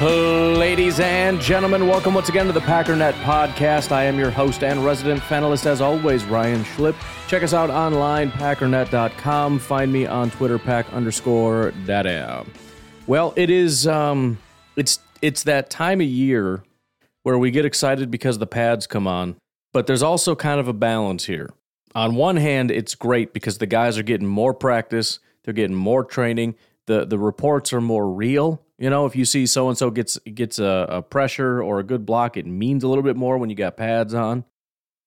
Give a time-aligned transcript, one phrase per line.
[0.00, 3.92] Ladies and gentlemen, welcome once again to the Packernet Podcast.
[3.92, 6.96] I am your host and resident panelist, as always, Ryan Schlip.
[7.28, 9.58] Check us out online, packernet.com.
[9.58, 12.48] Find me on Twitter, pack underscore daddy.
[13.06, 14.38] Well, it is um
[14.74, 16.64] it's it's that time of year
[17.22, 19.36] where we get excited because the pads come on,
[19.74, 21.52] but there's also kind of a balance here.
[21.94, 26.04] On one hand, it's great because the guys are getting more practice, they're getting more
[26.04, 26.54] training,
[26.86, 30.18] the the reports are more real you know, if you see so and so gets
[30.20, 33.50] gets a, a, pressure or a good block, it means a little bit more when
[33.50, 34.44] you got pads on.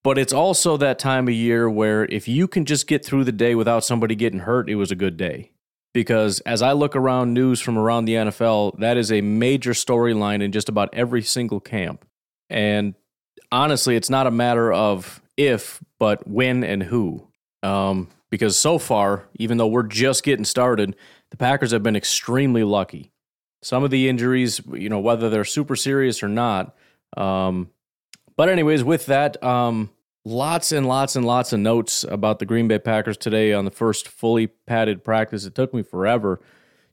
[0.04, 3.32] But it's also that time of year where if you can just get through the
[3.32, 5.52] day without somebody getting hurt, it was a good day.
[5.92, 10.44] Because as I look around news from around the NFL, that is a major storyline
[10.44, 12.06] in just about every single camp.
[12.50, 12.94] And
[13.52, 17.28] honestly, it's not a matter of if, but when and who.
[17.64, 20.96] Um, because so far, even though we're just getting started,
[21.32, 23.14] the Packers have been extremely lucky
[23.64, 26.76] some of the injuries, you know, whether they're super serious or not.
[27.18, 27.70] Um,
[28.36, 29.90] but anyways, with that, um,
[30.26, 33.72] lots and lots and lots of notes about the Green Bay Packers today on the
[33.72, 35.46] first fully padded practice.
[35.46, 36.42] It took me forever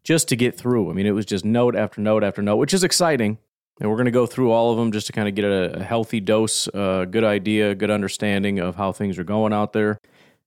[0.03, 0.91] just to get through.
[0.91, 3.39] I mean, it was just note after note after note, which is exciting.
[3.81, 5.83] And we're going to go through all of them just to kind of get a,
[5.83, 9.99] healthy dose, a uh, good idea, good understanding of how things are going out there.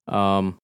[0.07, 0.59] Um,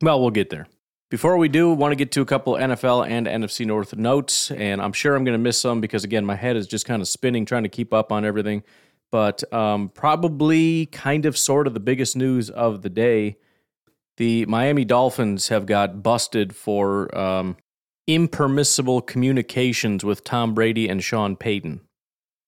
[0.00, 0.68] well, we'll get there.
[1.12, 4.80] Before we do, want to get to a couple NFL and NFC North notes, and
[4.80, 7.08] I'm sure I'm going to miss some because again, my head is just kind of
[7.08, 8.62] spinning trying to keep up on everything.
[9.10, 13.36] But um, probably, kind of, sort of, the biggest news of the day:
[14.16, 17.58] the Miami Dolphins have got busted for um,
[18.06, 21.82] impermissible communications with Tom Brady and Sean Payton.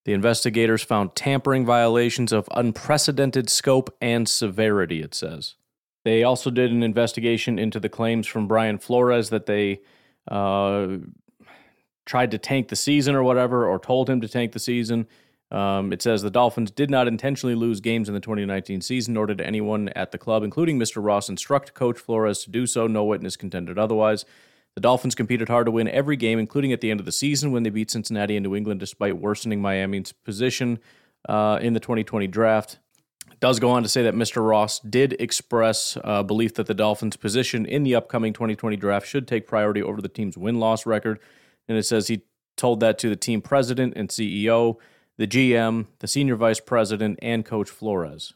[0.07, 5.03] The investigators found tampering violations of unprecedented scope and severity.
[5.03, 5.57] It says.
[6.05, 9.81] They also did an investigation into the claims from Brian Flores that they
[10.29, 10.99] uh,
[12.05, 15.07] tried to tank the season or whatever, or told him to tank the season.
[15.51, 19.27] Um, it says the Dolphins did not intentionally lose games in the 2019 season, nor
[19.27, 21.03] did anyone at the club, including Mr.
[21.03, 22.87] Ross, instruct Coach Flores to do so.
[22.87, 24.25] No witness contended otherwise.
[24.75, 27.53] The Dolphins competed hard to win every game, including at the end of the season
[27.53, 30.81] when they beat Cincinnati and New England, despite worsening Miami's position
[31.29, 32.79] uh, in the 2020 draft
[33.45, 34.43] does go on to say that Mr.
[34.43, 39.29] Ross did express uh, belief that the Dolphins' position in the upcoming 2020 draft should
[39.29, 41.21] take priority over the team's win loss record.
[41.69, 42.23] And it says he
[42.57, 44.77] told that to the team president and CEO,
[45.19, 48.33] the GM, the senior vice president, and Coach Flores.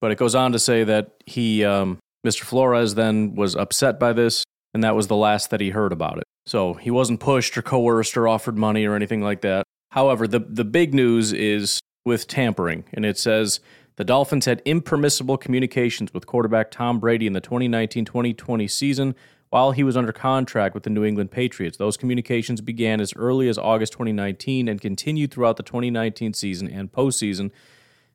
[0.00, 2.42] But it goes on to say that he, um, Mr.
[2.42, 4.42] Flores, then was upset by this,
[4.74, 6.24] and that was the last that he heard about it.
[6.46, 9.62] So he wasn't pushed or coerced or offered money or anything like that.
[9.92, 13.60] However, the, the big news is with tampering, and it says
[13.98, 19.16] the Dolphins had impermissible communications with quarterback Tom Brady in the 2019 2020 season
[19.50, 21.76] while he was under contract with the New England Patriots.
[21.76, 26.92] Those communications began as early as August 2019 and continued throughout the 2019 season and
[26.92, 27.50] postseason.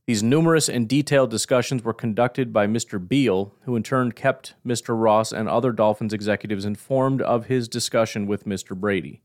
[0.08, 3.06] These numerous and detailed discussions were conducted by Mr.
[3.06, 4.98] Beal, who in turn kept Mr.
[4.98, 8.74] Ross and other Dolphins executives informed of his discussion with Mr.
[8.74, 9.22] Brady.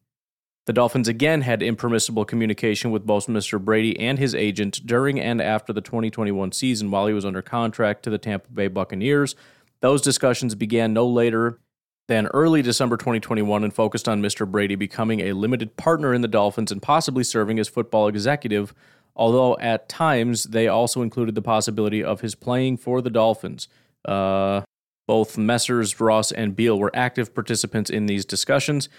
[0.68, 3.58] The Dolphins again had impermissible communication with both Mr.
[3.58, 8.02] Brady and his agent during and after the 2021 season while he was under contract
[8.02, 9.34] to the Tampa Bay Buccaneers.
[9.80, 11.58] Those discussions began no later
[12.06, 14.46] than early December 2021 and focused on Mr.
[14.46, 18.74] Brady becoming a limited partner in the Dolphins and possibly serving as football executive,
[19.16, 23.68] although at times they also included the possibility of his playing for the Dolphins.
[24.04, 24.60] Uh,
[25.06, 25.98] both Messrs.
[25.98, 28.90] Ross and Beal were active participants in these discussions.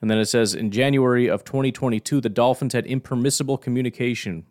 [0.00, 4.46] And then it says in January of 2022, the Dolphins had impermissible communication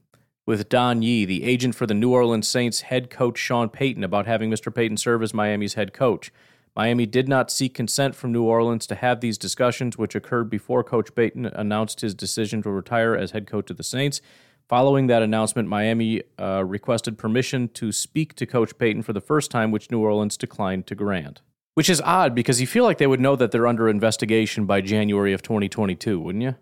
[0.45, 4.25] with Don Yee, the agent for the New Orleans Saints head coach Sean Payton, about
[4.25, 4.73] having Mr.
[4.73, 6.31] Payton serve as Miami's head coach.
[6.75, 10.83] Miami did not seek consent from New Orleans to have these discussions, which occurred before
[10.83, 14.21] Coach Payton announced his decision to retire as head coach of the Saints.
[14.69, 19.49] Following that announcement, Miami uh, requested permission to speak to Coach Payton for the first
[19.49, 21.41] time, which New Orleans declined to grant.
[21.77, 24.81] Which is odd because you feel like they would know that they're under investigation by
[24.81, 26.55] January of 2022, wouldn't you?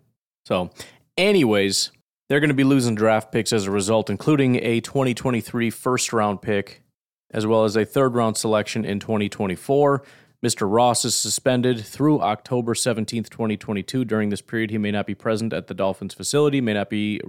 [0.44, 0.68] So,
[1.16, 1.90] anyways,
[2.28, 6.42] they're going to be losing draft picks as a result, including a 2023 first round
[6.42, 6.82] pick,
[7.30, 10.02] as well as a third round selection in 2024.
[10.44, 10.70] Mr.
[10.70, 14.04] Ross is suspended through October 17th, 2022.
[14.04, 17.22] During this period, he may not be present at the Dolphins facility, may not be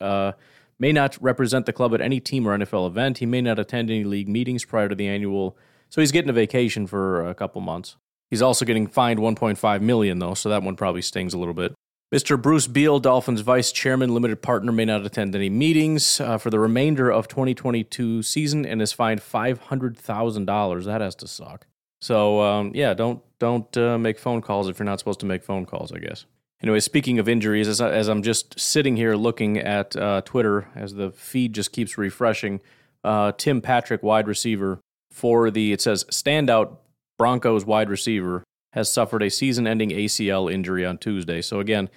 [0.00, 0.30] uh,
[0.78, 3.18] may not represent the club at any team or NFL event.
[3.18, 5.58] He may not attend any league meetings prior to the annual.
[5.94, 7.94] So he's getting a vacation for a couple months.
[8.28, 11.72] He's also getting fined 1.5 million though, so that one probably stings a little bit.
[12.12, 12.40] Mr.
[12.40, 16.58] Bruce Beal, Dolphins vice chairman, limited partner, may not attend any meetings uh, for the
[16.58, 20.84] remainder of 2022 season and is fined $500,000.
[20.84, 21.68] That has to suck.
[22.00, 25.44] So um, yeah, don't don't uh, make phone calls if you're not supposed to make
[25.44, 25.92] phone calls.
[25.92, 26.26] I guess.
[26.60, 30.66] Anyway, speaking of injuries, as, I, as I'm just sitting here looking at uh, Twitter
[30.74, 32.60] as the feed just keeps refreshing,
[33.04, 34.80] uh, Tim Patrick, wide receiver
[35.14, 36.78] for the it says standout
[37.16, 41.40] Broncos wide receiver, has suffered a season-ending ACL injury on Tuesday.
[41.40, 41.88] So again,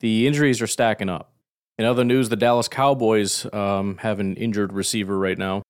[0.00, 1.34] the injuries are stacking up.
[1.76, 5.62] In other news, the Dallas Cowboys um, have an injured receiver right now.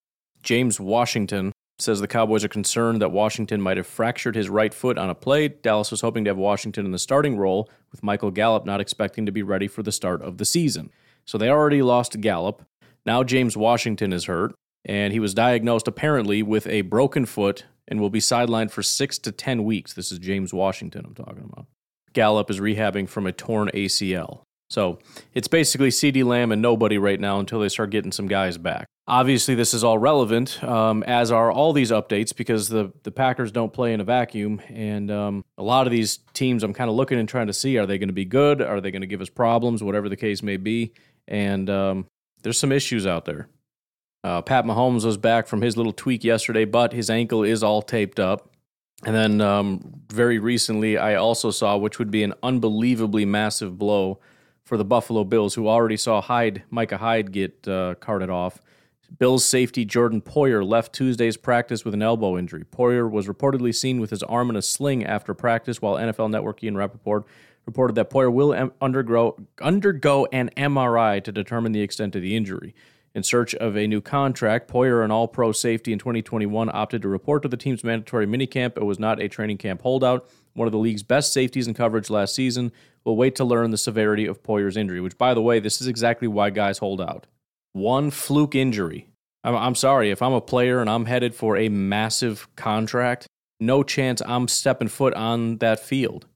[0.45, 1.51] James Washington
[1.81, 5.15] says the Cowboys are concerned that Washington might have fractured his right foot on a
[5.17, 5.49] play.
[5.49, 9.27] Dallas was hoping to have Washington in the starting role, with Michael Gallup not expecting
[9.27, 10.91] to be ready for the start of the season.
[11.25, 12.63] So they already lost Gallup.
[13.05, 18.01] Now James Washington is hurt, and he was diagnosed apparently with a broken foot and
[18.01, 19.93] will be sidelined for six to 10 weeks.
[19.93, 21.67] This is James Washington I'm talking about.
[22.13, 24.43] Gallup is rehabbing from a torn ACL.
[24.71, 24.99] So
[25.35, 28.87] it's basically CeeDee Lamb and nobody right now until they start getting some guys back.
[29.07, 33.53] Obviously, this is all relevant, um, as are all these updates, because the, the Packers
[33.53, 34.63] don't play in a vacuum.
[34.69, 37.77] And um, a lot of these teams, I'm kind of looking and trying to see
[37.77, 38.63] are they going to be good?
[38.63, 39.83] Are they going to give us problems?
[39.83, 40.93] Whatever the case may be.
[41.29, 42.07] And um,
[42.43, 43.49] there's some issues out there.
[44.25, 47.83] Uh, Pat Mahomes was back from his little tweak yesterday, but his ankle is all
[47.83, 48.51] taped up.
[49.05, 54.21] And then um, very recently, I also saw, which would be an unbelievably massive blow
[54.65, 58.61] for the Buffalo Bills, who already saw Hyde, Micah Hyde, get uh, carted off.
[59.19, 62.65] Bills safety Jordan Poyer left Tuesday's practice with an elbow injury.
[62.65, 66.63] Poyer was reportedly seen with his arm in a sling after practice, while NFL Network
[66.63, 67.27] Ian Rapoport
[67.67, 72.75] reported that Poyer will undergo, undergo an MRI to determine the extent of the injury.
[73.15, 77.09] In search of a new contract, Poyer, an all pro safety in 2021, opted to
[77.09, 80.29] report to the team's mandatory minicamp It was not a training camp holdout.
[80.55, 82.73] One of the league's best safeties in coverage last season
[83.05, 85.87] will wait to learn the severity of Poyer's injury, which, by the way, this is
[85.87, 87.27] exactly why guys hold out.
[87.73, 89.09] One fluke injury.
[89.45, 93.27] I'm, I'm sorry, if I'm a player and I'm headed for a massive contract,
[93.61, 96.27] no chance I'm stepping foot on that field.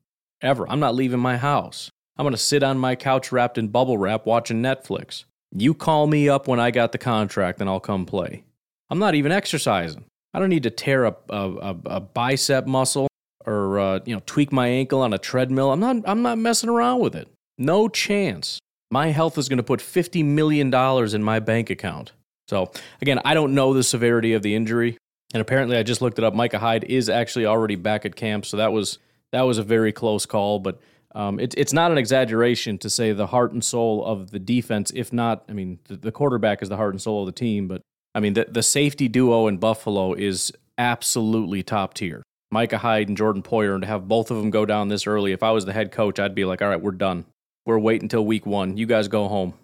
[0.42, 0.68] Ever.
[0.68, 1.90] I'm not leaving my house.
[2.18, 5.24] I'm going to sit on my couch wrapped in bubble wrap watching Netflix.
[5.52, 8.44] You call me up when I got the contract and I'll come play.
[8.90, 10.04] I'm not even exercising.
[10.34, 13.08] I don't need to tear a, a, a bicep muscle
[13.46, 15.72] or uh, you know tweak my ankle on a treadmill.
[15.72, 17.28] I'm not I'm not messing around with it.
[17.58, 18.58] No chance.
[18.90, 22.12] My health is going to put 50 million dollars in my bank account.
[22.48, 22.70] So
[23.00, 24.98] again, I don't know the severity of the injury,
[25.32, 26.34] and apparently I just looked it up.
[26.34, 28.98] Micah Hyde is actually already back at camp, so that was
[29.32, 30.80] that was a very close call, but
[31.16, 34.92] um, it, it's not an exaggeration to say the heart and soul of the defense,
[34.94, 37.66] if not, I mean, the, the quarterback is the heart and soul of the team,
[37.68, 37.80] but
[38.14, 42.22] I mean, the, the safety duo in Buffalo is absolutely top tier.
[42.50, 45.32] Micah Hyde and Jordan Poyer, and to have both of them go down this early,
[45.32, 47.24] if I was the head coach, I'd be like, all right, we're done.
[47.64, 48.76] We're waiting until week one.
[48.76, 49.54] You guys go home.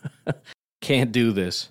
[0.80, 1.68] Can't do this.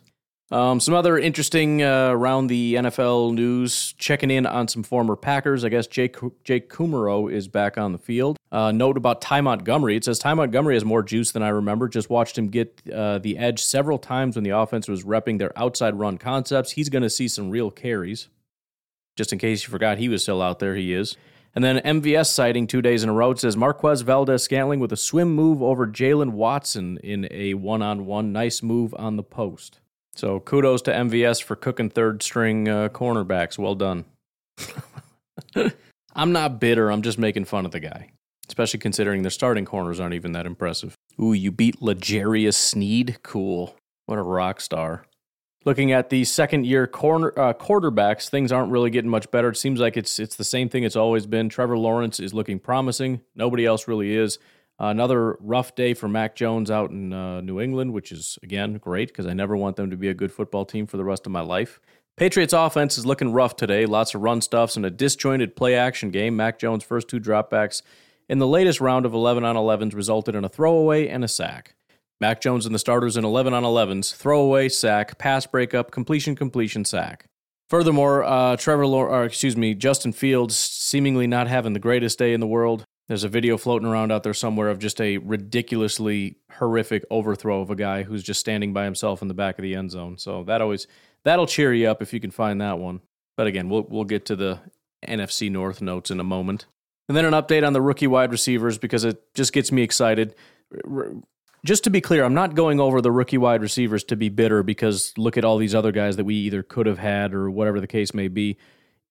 [0.50, 5.66] Um, some other interesting uh, around the NFL news, checking in on some former Packers.
[5.66, 8.38] I guess Jake Jake Kumerow is back on the field.
[8.50, 9.98] Uh, note about Ty Montgomery.
[9.98, 11.90] It says Ty Montgomery has more juice than I remember.
[11.90, 15.58] Just watched him get uh, the edge several times when the offense was repping their
[15.60, 16.72] outside run concepts.
[16.72, 18.30] He's going to see some real carries.
[19.18, 21.18] Just in case you forgot he was still out there, he is.
[21.56, 23.32] And then MVS sighting two days in a row.
[23.32, 27.82] It says Marquez Valdes Scantling with a swim move over Jaylen Watson in a one
[27.82, 28.32] on one.
[28.32, 29.82] Nice move on the post.
[30.18, 33.60] So kudos to MVS for cooking third string uh, cornerbacks.
[33.60, 34.06] Well done.
[36.16, 36.92] I'm not bitter.
[36.92, 38.10] I'm just making fun of the guy,
[38.50, 40.96] especially considering their starting corners aren't even that impressive.
[41.22, 43.20] Ooh, you beat L'Jarius Sneed?
[43.22, 43.76] Cool.
[44.08, 45.06] What a rock star.
[45.66, 49.50] Looking at the second year corner uh, quarterbacks, things aren't really getting much better.
[49.50, 51.48] It seems like it's it's the same thing it's always been.
[51.48, 53.22] Trevor Lawrence is looking promising.
[53.36, 54.40] Nobody else really is.
[54.80, 59.08] Another rough day for Mac Jones out in uh, New England, which is, again, great
[59.08, 61.32] because I never want them to be a good football team for the rest of
[61.32, 61.80] my life.
[62.16, 63.86] Patriots offense is looking rough today.
[63.86, 66.36] Lots of run stuffs and a disjointed play action game.
[66.36, 67.82] Mac Jones' first two dropbacks
[68.30, 71.76] in the latest round of 11 on 11s resulted in a throwaway and a sack.
[72.20, 76.84] Mac Jones and the starters in 11 on 11s, throwaway, sack, pass breakup, completion, completion,
[76.84, 77.28] sack.
[77.70, 82.40] Furthermore, uh, Trevor, or excuse me, Justin Fields seemingly not having the greatest day in
[82.40, 82.86] the world.
[83.08, 87.70] There's a video floating around out there somewhere of just a ridiculously horrific overthrow of
[87.70, 90.18] a guy who's just standing by himself in the back of the end zone.
[90.18, 90.88] So that always
[91.24, 93.02] that'll cheer you up if you can find that one.
[93.38, 94.60] But again, we'll we'll get to the
[95.08, 96.66] NFC North notes in a moment.
[97.08, 100.36] And then an update on the rookie wide receivers because it just gets me excited.
[101.66, 104.64] Just to be clear, I'm not going over the rookie wide receivers to be bitter
[104.64, 107.80] because look at all these other guys that we either could have had or whatever
[107.80, 108.58] the case may be.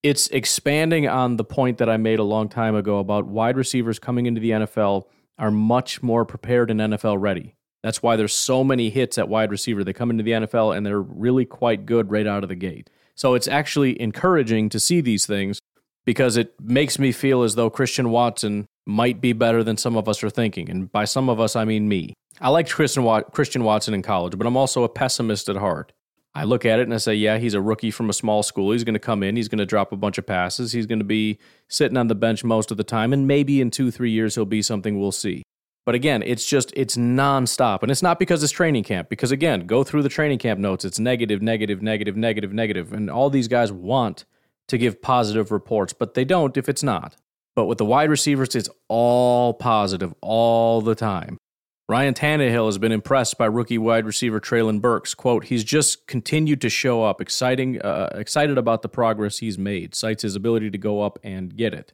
[0.02, 3.98] It's expanding on the point that I made a long time ago about wide receivers
[3.98, 5.04] coming into the NFL
[5.38, 7.54] are much more prepared and NFL ready.
[7.82, 9.84] That's why there's so many hits at wide receiver.
[9.84, 12.90] They come into the NFL and they're really quite good right out of the gate.
[13.14, 15.58] So it's actually encouraging to see these things
[16.04, 20.08] because it makes me feel as though Christian Watson might be better than some of
[20.08, 20.70] us are thinking.
[20.70, 22.14] And by some of us, I mean me.
[22.40, 25.92] I liked Christian, Watson in college, but I'm also a pessimist at heart.
[26.36, 28.72] I look at it and I say, yeah, he's a rookie from a small school.
[28.72, 30.98] He's going to come in, he's going to drop a bunch of passes, he's going
[30.98, 31.38] to be
[31.68, 34.44] sitting on the bench most of the time, and maybe in two, three years he'll
[34.44, 35.42] be something we'll see.
[35.86, 37.82] But again, it's just, it's nonstop.
[37.82, 40.84] And it's not because it's training camp, because again, go through the training camp notes.
[40.84, 42.92] It's negative, negative, negative, negative, negative.
[42.92, 44.26] And all these guys want
[44.68, 47.16] to give positive reports, but they don't if it's not.
[47.54, 51.38] But with the wide receivers, it's all positive all the time.
[51.88, 55.14] Ryan Tannehill has been impressed by rookie wide receiver Treylon Burks.
[55.14, 59.94] Quote, he's just continued to show up, exciting, uh, excited about the progress he's made,
[59.94, 61.92] cites his ability to go up and get it.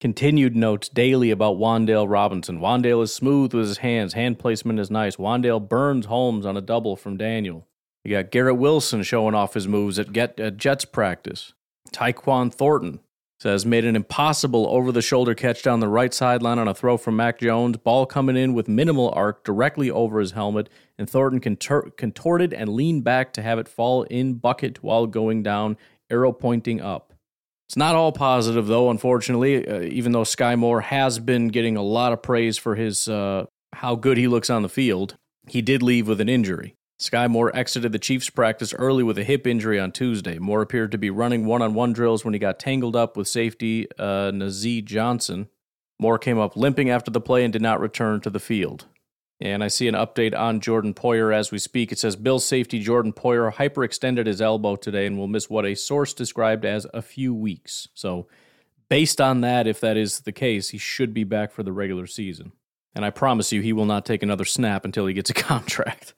[0.00, 2.58] Continued notes daily about Wan'Dale Robinson.
[2.58, 4.14] Wan'Dale is smooth with his hands.
[4.14, 5.16] Hand placement is nice.
[5.16, 7.66] Wan'Dale burns Holmes on a double from Daniel.
[8.04, 11.52] You got Garrett Wilson showing off his moves at, get, at Jets practice.
[11.92, 13.00] Tyquan Thornton
[13.40, 16.96] says made an impossible over the shoulder catch down the right sideline on a throw
[16.96, 17.76] from Mac Jones.
[17.76, 20.68] Ball coming in with minimal arc directly over his helmet,
[20.98, 25.42] and Thornton contor- contorted and leaned back to have it fall in bucket while going
[25.42, 25.76] down,
[26.10, 27.14] arrow pointing up.
[27.68, 31.82] It's not all positive, though, unfortunately, uh, even though Skyy Moore has been getting a
[31.82, 35.16] lot of praise for his uh, how good he looks on the field.
[35.46, 36.74] He did leave with an injury.
[36.98, 40.38] Skyy Moore exited the Chiefs practice early with a hip injury on Tuesday.
[40.38, 43.28] Moore appeared to be running one on one drills when he got tangled up with
[43.28, 45.48] safety uh, Nazeeh Johnson.
[46.00, 48.86] Moore came up limping after the play and did not return to the field.
[49.40, 51.92] And I see an update on Jordan Poyer as we speak.
[51.92, 55.76] It says Bill safety Jordan Poyer hyperextended his elbow today and will miss what a
[55.76, 57.86] source described as a few weeks.
[57.94, 58.26] So,
[58.88, 62.08] based on that, if that is the case, he should be back for the regular
[62.08, 62.50] season.
[62.92, 66.14] And I promise you, he will not take another snap until he gets a contract.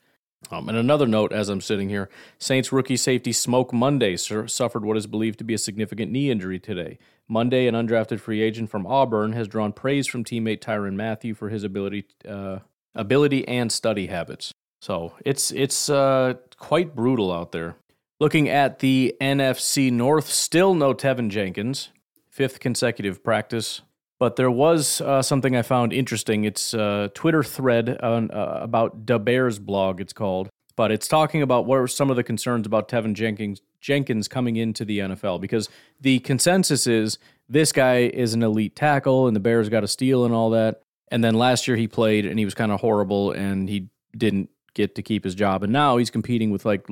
[0.50, 4.97] Um, and another note as I'm sitting here Saints rookie safety Smoke Monday suffered what
[4.97, 6.99] is believed to be a significant knee injury today.
[7.28, 11.49] Monday, an undrafted free agent from Auburn, has drawn praise from teammate Tyrann Mathieu for
[11.49, 12.59] his ability uh,
[12.94, 14.52] ability and study habits.
[14.80, 17.76] So it's it's uh, quite brutal out there.
[18.18, 21.90] Looking at the NFC North, still no Teven Jenkins,
[22.28, 23.82] fifth consecutive practice.
[24.21, 26.45] But there was uh, something I found interesting.
[26.45, 29.99] It's a Twitter thread on, uh, about Da Bears blog.
[29.99, 33.62] It's called, but it's talking about what are some of the concerns about Teven Jenkins
[33.81, 35.71] Jenkins coming into the NFL because
[36.03, 40.27] the consensus is this guy is an elite tackle and the Bears got a steal
[40.27, 40.83] and all that.
[41.11, 44.50] And then last year he played and he was kind of horrible and he didn't
[44.75, 45.62] get to keep his job.
[45.62, 46.87] And now he's competing with like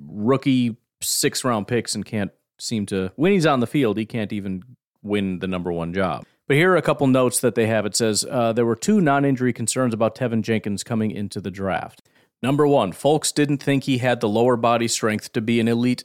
[0.00, 4.32] rookie six round picks and can't seem to, when he's on the field, he can't
[4.32, 4.64] even
[5.00, 6.24] win the number one job.
[6.48, 7.86] But here are a couple notes that they have.
[7.86, 11.50] It says uh, there were two non injury concerns about Teven Jenkins coming into the
[11.50, 12.02] draft.
[12.42, 16.04] Number one, folks didn't think he had the lower body strength to be an elite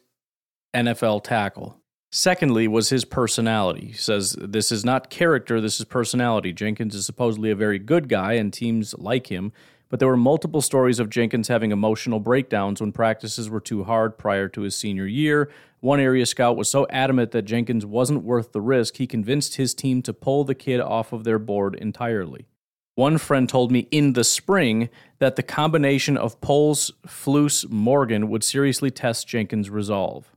[0.76, 1.82] NFL tackle.
[2.12, 3.88] Secondly, was his personality.
[3.88, 6.54] He says, This is not character, this is personality.
[6.54, 9.52] Jenkins is supposedly a very good guy, and teams like him,
[9.90, 14.18] but there were multiple stories of Jenkins having emotional breakdowns when practices were too hard
[14.18, 15.50] prior to his senior year.
[15.80, 19.74] One area scout was so adamant that Jenkins wasn't worth the risk, he convinced his
[19.74, 22.48] team to pull the kid off of their board entirely.
[22.96, 24.90] One friend told me in the spring
[25.20, 30.32] that the combination of Poles, Flus, Morgan would seriously test Jenkins' resolve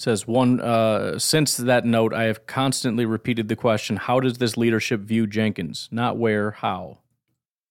[0.00, 4.56] says one uh, since that note i have constantly repeated the question how does this
[4.56, 6.98] leadership view jenkins not where how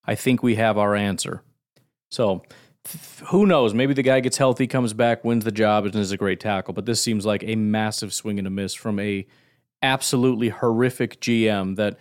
[0.10, 1.44] i think we have our answer.
[2.10, 2.44] So
[3.28, 3.74] who knows?
[3.74, 6.74] Maybe the guy gets healthy comes back wins the job and is a great tackle.
[6.74, 9.28] But this seems like a massive swing and a miss from a
[9.82, 11.98] absolutely horrific gm that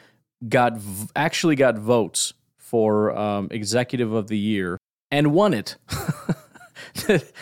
[0.49, 0.79] got
[1.15, 4.79] actually got votes for um, executive of the year
[5.11, 5.77] and won it.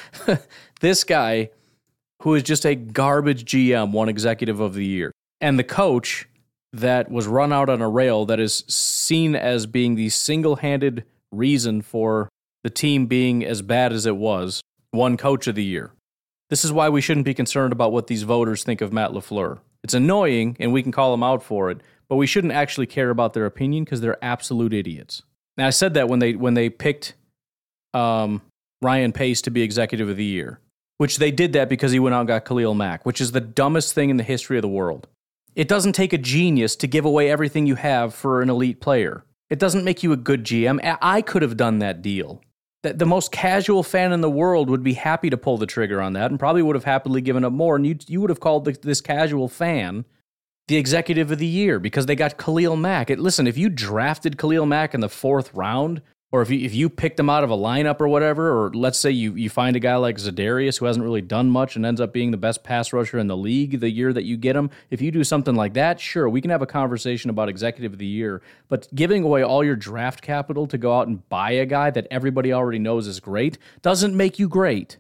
[0.81, 1.51] This guy
[2.23, 5.13] who is just a garbage GM, one executive of the year.
[5.41, 6.29] And the coach
[6.73, 11.05] that was run out on a rail that is seen as being the single handed
[11.33, 12.29] reason for
[12.65, 15.93] the team being as bad as it was, one coach of the year.
[16.51, 19.59] This is why we shouldn't be concerned about what these voters think of Matt LaFleur.
[19.83, 23.11] It's annoying and we can call them out for it, but we shouldn't actually care
[23.11, 25.23] about their opinion because they're absolute idiots.
[25.57, 27.15] Now I said that when they when they picked
[27.95, 28.43] um,
[28.83, 30.61] Ryan Pace to be executive of the year,
[30.99, 33.41] which they did that because he went out and got Khalil Mack, which is the
[33.41, 35.09] dumbest thing in the history of the world.
[35.57, 39.25] It doesn't take a genius to give away everything you have for an elite player.
[39.49, 40.79] It doesn't make you a good GM.
[41.01, 42.43] I could have done that deal.
[42.83, 46.13] The most casual fan in the world would be happy to pull the trigger on
[46.13, 47.75] that and probably would have happily given up more.
[47.75, 50.05] And you you would have called the, this casual fan
[50.69, 53.09] the executive of the year because they got Khalil Mack.
[53.11, 56.75] It, listen, if you drafted Khalil Mack in the fourth round, or if you, if
[56.75, 59.77] you picked him out of a lineup or whatever, or let's say you, you find
[59.77, 62.65] a guy like Za'Darius who hasn't really done much and ends up being the best
[62.65, 65.55] pass rusher in the league the year that you get him, if you do something
[65.55, 68.43] like that, sure, we can have a conversation about executive of the year.
[68.69, 72.09] But giving away all your draft capital to go out and buy a guy that
[72.11, 74.99] everybody already knows is great doesn't make you great.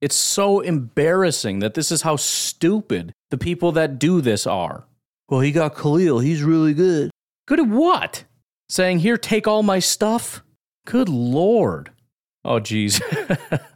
[0.00, 4.86] It's so embarrassing that this is how stupid the people that do this are.
[5.28, 6.20] Well, he got Khalil.
[6.20, 7.10] He's really good.
[7.46, 8.24] Good at what?
[8.68, 10.42] Saying, here, take all my stuff?
[10.86, 11.90] Good Lord.
[12.44, 13.00] Oh, geez.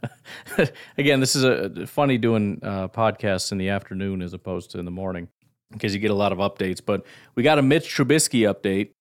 [0.97, 4.85] Again, this is a funny doing uh, podcasts in the afternoon as opposed to in
[4.85, 5.27] the morning
[5.71, 6.79] because you get a lot of updates.
[6.83, 8.91] But we got a Mitch Trubisky update,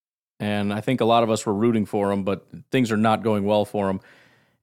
[0.40, 3.22] and I think a lot of us were rooting for him, but things are not
[3.22, 4.00] going well for him.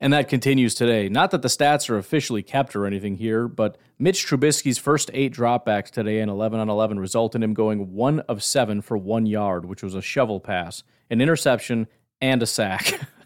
[0.02, 1.08] And that continues today.
[1.08, 5.34] Not that the stats are officially kept or anything here, but Mitch Trubisky's first eight
[5.34, 9.26] dropbacks today in 11 on 11 result in him going one of seven for one
[9.26, 11.88] yard, which was a shovel pass, an interception,
[12.20, 13.00] and a sack.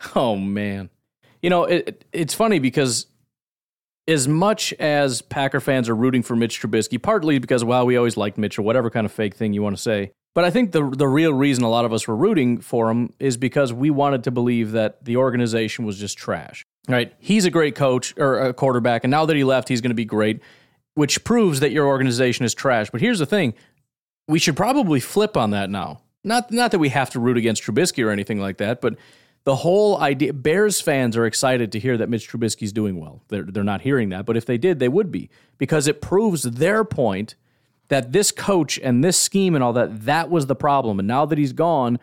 [0.16, 0.90] oh, man.
[1.42, 3.06] You know, it, it's funny because
[4.06, 8.16] as much as Packer fans are rooting for Mitch Trubisky, partly because, well, we always
[8.16, 10.72] liked Mitch or whatever kind of fake thing you want to say, but I think
[10.72, 13.90] the the real reason a lot of us were rooting for him is because we
[13.90, 16.64] wanted to believe that the organization was just trash.
[16.88, 17.12] Right?
[17.18, 19.94] He's a great coach or a quarterback, and now that he left, he's going to
[19.94, 20.40] be great,
[20.94, 22.90] which proves that your organization is trash.
[22.90, 23.54] But here's the thing:
[24.28, 26.00] we should probably flip on that now.
[26.22, 28.96] Not not that we have to root against Trubisky or anything like that, but
[29.44, 33.22] the whole idea Bears fans are excited to hear that Mitch Trubisky's doing well.
[33.28, 36.42] They're they're not hearing that, but if they did, they would be because it proves
[36.42, 37.34] their point
[37.88, 40.98] that this coach and this scheme and all that, that was the problem.
[40.98, 41.98] And now that he's gone,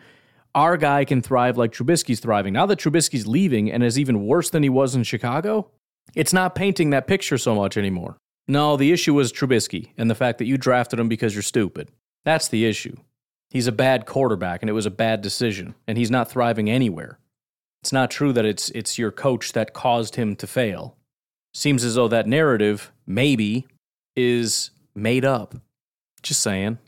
[0.54, 2.52] our guy can thrive like Trubisky's thriving.
[2.52, 5.70] Now that Trubisky's leaving and is even worse than he was in Chicago,
[6.14, 8.18] it's not painting that picture so much anymore.
[8.46, 11.90] No, the issue was Trubisky and the fact that you drafted him because you're stupid.
[12.24, 12.96] That's the issue.
[13.50, 17.18] He's a bad quarterback and it was a bad decision, and he's not thriving anywhere.
[17.82, 20.96] It's not true that it's it's your coach that caused him to fail.
[21.54, 23.66] Seems as though that narrative, maybe,
[24.16, 25.54] is made up.
[26.22, 26.78] Just saying.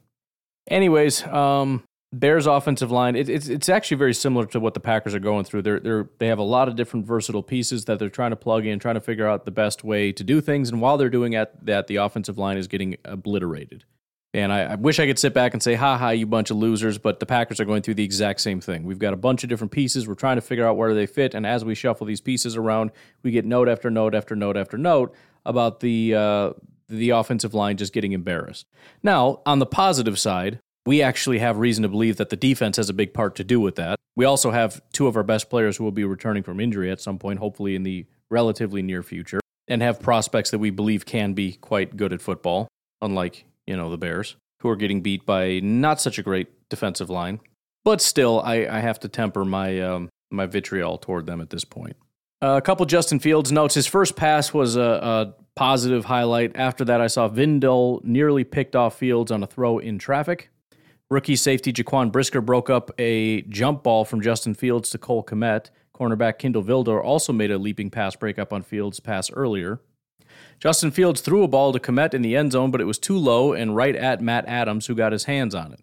[0.68, 5.14] Anyways, um, Bears offensive line, it, it's it's actually very similar to what the Packers
[5.14, 5.62] are going through.
[5.62, 8.66] They're they're they have a lot of different versatile pieces that they're trying to plug
[8.66, 10.70] in, trying to figure out the best way to do things.
[10.70, 13.84] And while they're doing that, that the offensive line is getting obliterated.
[14.32, 16.56] And I, I wish I could sit back and say, "Ha ha, you bunch of
[16.56, 18.84] losers!" But the Packers are going through the exact same thing.
[18.84, 20.06] We've got a bunch of different pieces.
[20.06, 22.92] We're trying to figure out where they fit, and as we shuffle these pieces around,
[23.22, 25.14] we get note after note after note after note
[25.44, 26.52] about the uh,
[26.88, 28.66] the offensive line just getting embarrassed.
[29.02, 32.88] Now, on the positive side, we actually have reason to believe that the defense has
[32.88, 33.98] a big part to do with that.
[34.16, 37.00] We also have two of our best players who will be returning from injury at
[37.00, 41.32] some point, hopefully in the relatively near future, and have prospects that we believe can
[41.32, 42.68] be quite good at football,
[43.02, 47.10] unlike, you know, the Bears, who are getting beat by not such a great defensive
[47.10, 47.40] line.
[47.84, 51.64] But still, I, I have to temper my um, my vitriol toward them at this
[51.64, 51.96] point.
[52.42, 53.74] Uh, a couple Justin Fields notes.
[53.74, 56.56] His first pass was a, a positive highlight.
[56.56, 60.50] After that, I saw Vindel nearly picked off Fields on a throw in traffic.
[61.10, 65.70] Rookie safety Jaquan Brisker broke up a jump ball from Justin Fields to Cole Kmet.
[65.94, 69.80] Cornerback Kindle Vildor also made a leaping pass breakup on Fields' pass earlier.
[70.60, 73.16] Justin Fields threw a ball to Kmet in the end zone, but it was too
[73.16, 75.80] low and right at Matt Adams, who got his hands on it.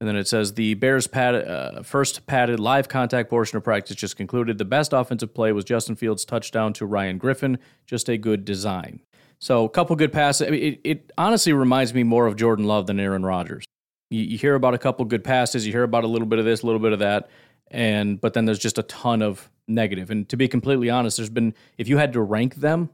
[0.00, 3.96] And then it says the Bears' pad, uh, first padded live contact portion of practice
[3.96, 4.56] just concluded.
[4.56, 7.58] The best offensive play was Justin Fields' touchdown to Ryan Griffin.
[7.86, 9.00] Just a good design.
[9.40, 10.46] So a couple good passes.
[10.46, 13.64] I mean, it, it, honestly reminds me more of Jordan Love than Aaron Rodgers.
[14.10, 16.44] You, you, hear about a couple good passes, you hear about a little bit of
[16.44, 17.28] this, a little bit of that,
[17.70, 20.10] and but then there's just a ton of negative.
[20.10, 22.90] And to be completely honest, there's been if you had to rank them,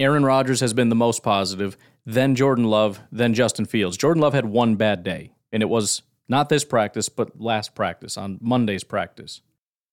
[0.00, 3.96] Aaron Rodgers has been the most positive, then Jordan Love, then Justin Fields.
[3.96, 8.16] Jordan Love had one bad day, and it was not this practice, but last practice
[8.16, 9.42] on Monday's practice.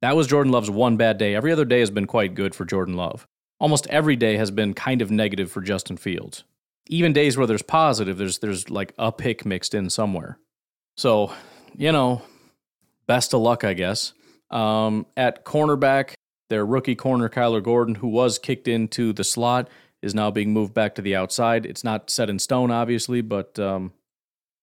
[0.02, 1.36] That was Jordan Love's one bad day.
[1.36, 3.28] Every other day has been quite good for Jordan Love
[3.60, 6.44] almost every day has been kind of negative for Justin Fields.
[6.88, 10.40] Even days where there's positive, there's there's like a pick mixed in somewhere.
[10.96, 11.34] So,
[11.76, 12.22] you know,
[13.08, 14.14] best of luck, I guess.
[14.50, 16.14] Um, at cornerback,
[16.50, 19.70] their rookie corner Kyler Gordon, who was kicked into the slot,
[20.02, 21.66] is now being moved back to the outside.
[21.66, 23.94] It's not set in stone, obviously, but um,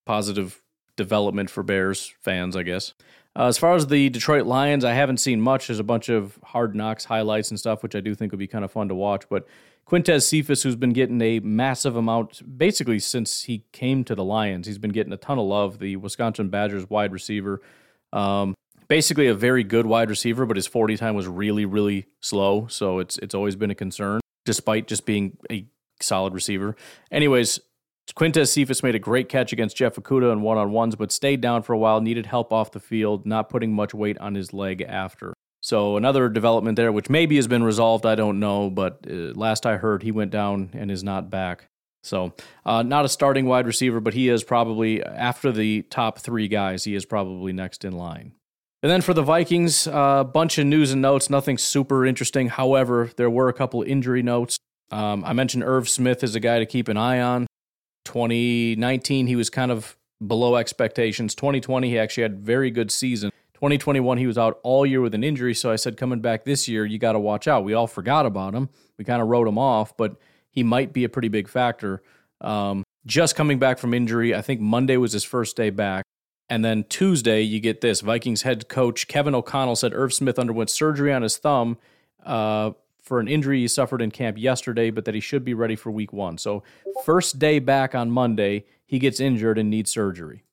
[0.06, 0.62] positive
[0.96, 2.94] development for Bears fans, I guess.
[3.36, 5.66] Uh, as far as the Detroit Lions, I haven't seen much.
[5.66, 8.46] There's a bunch of hard knocks highlights and stuff, which I do think would be
[8.46, 9.28] kind of fun to watch.
[9.28, 9.48] But
[9.88, 14.68] Quintez Cephus, who's been getting a massive amount basically since he came to the Lions,
[14.68, 15.80] he's been getting a ton of love.
[15.80, 17.60] The Wisconsin Badgers wide receiver.
[18.12, 18.54] Um,
[18.86, 22.68] basically a very good wide receiver, but his 40 time was really, really slow.
[22.68, 25.66] So it's it's always been a concern, despite just being a
[26.00, 26.76] solid receiver.
[27.10, 27.60] Anyways,
[28.14, 31.40] Quintez Cephus made a great catch against Jeff Okudah in one on ones, but stayed
[31.40, 34.52] down for a while, needed help off the field, not putting much weight on his
[34.52, 35.32] leg after.
[35.62, 39.64] So another development there, which maybe has been resolved, I don't know, but uh, last
[39.64, 41.68] I heard, he went down and is not back.
[42.02, 42.34] So
[42.66, 46.84] uh, not a starting wide receiver, but he is probably after the top three guys,
[46.84, 48.32] he is probably next in line.
[48.84, 52.48] And then for the Vikings, a uh, bunch of news and notes, nothing super interesting.
[52.50, 54.58] However, there were a couple injury notes.
[54.90, 57.46] Um, I mentioned Irv Smith is a guy to keep an eye on.
[58.04, 61.34] 2019, he was kind of below expectations.
[61.34, 63.30] 2020, he actually had very good season.
[63.54, 65.54] 2021, he was out all year with an injury.
[65.54, 67.64] So I said, coming back this year, you got to watch out.
[67.64, 68.68] We all forgot about him.
[68.98, 70.16] We kind of wrote him off, but
[70.50, 72.02] he might be a pretty big factor.
[72.42, 76.04] Um, just coming back from injury, I think Monday was his first day back.
[76.54, 80.70] And then Tuesday, you get this Vikings head coach Kevin O'Connell said Irv Smith underwent
[80.70, 81.78] surgery on his thumb
[82.24, 82.70] uh,
[83.02, 85.90] for an injury he suffered in camp yesterday, but that he should be ready for
[85.90, 86.38] week one.
[86.38, 86.62] So,
[87.04, 90.44] first day back on Monday, he gets injured and needs surgery.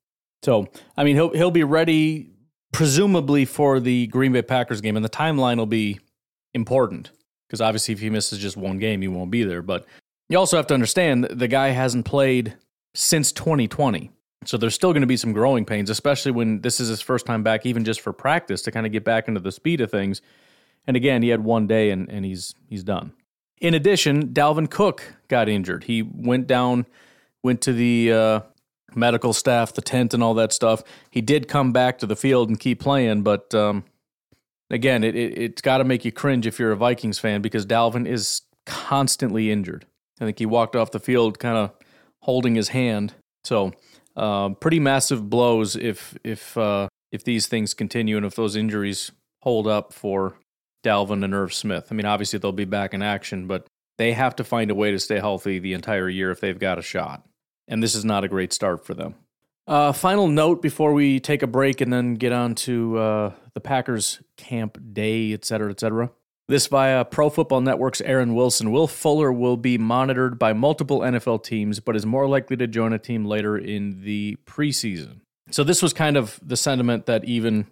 [0.41, 2.31] So, I mean, he'll, he'll be ready
[2.71, 5.99] presumably for the Green Bay Packers game, and the timeline will be
[6.55, 7.11] important
[7.45, 9.61] because obviously, if he misses just one game, he won't be there.
[9.61, 9.85] But
[10.29, 12.55] you also have to understand the guy hasn't played
[12.95, 14.09] since 2020.
[14.45, 17.25] So there's still going to be some growing pains, especially when this is his first
[17.25, 19.91] time back, even just for practice to kind of get back into the speed of
[19.91, 20.21] things.
[20.87, 23.13] And again, he had one day and, and he's he's done.
[23.59, 25.83] In addition, Dalvin Cook got injured.
[25.83, 26.87] He went down,
[27.43, 28.39] went to the uh,
[28.95, 30.83] medical staff, the tent, and all that stuff.
[31.11, 33.83] He did come back to the field and keep playing, but um,
[34.71, 37.67] again, it, it, it's got to make you cringe if you're a Vikings fan because
[37.67, 39.85] Dalvin is constantly injured.
[40.19, 41.71] I think he walked off the field kind of
[42.21, 43.13] holding his hand.
[43.43, 43.73] So
[44.15, 49.11] um, pretty massive blows if if uh, if these things continue and if those injuries
[49.41, 50.37] hold up for
[50.83, 51.87] Dalvin and Irv Smith.
[51.91, 53.65] I mean, obviously they'll be back in action, but
[53.97, 56.79] they have to find a way to stay healthy the entire year if they've got
[56.79, 57.23] a shot.
[57.67, 59.15] And this is not a great start for them.
[59.67, 63.61] Uh, final note before we take a break and then get on to uh, the
[63.61, 66.09] Packers camp day, et cetera, et cetera.
[66.51, 68.73] This via Pro Football Network's Aaron Wilson.
[68.73, 72.91] Will Fuller will be monitored by multiple NFL teams, but is more likely to join
[72.91, 75.21] a team later in the preseason.
[75.51, 77.67] So this was kind of the sentiment that even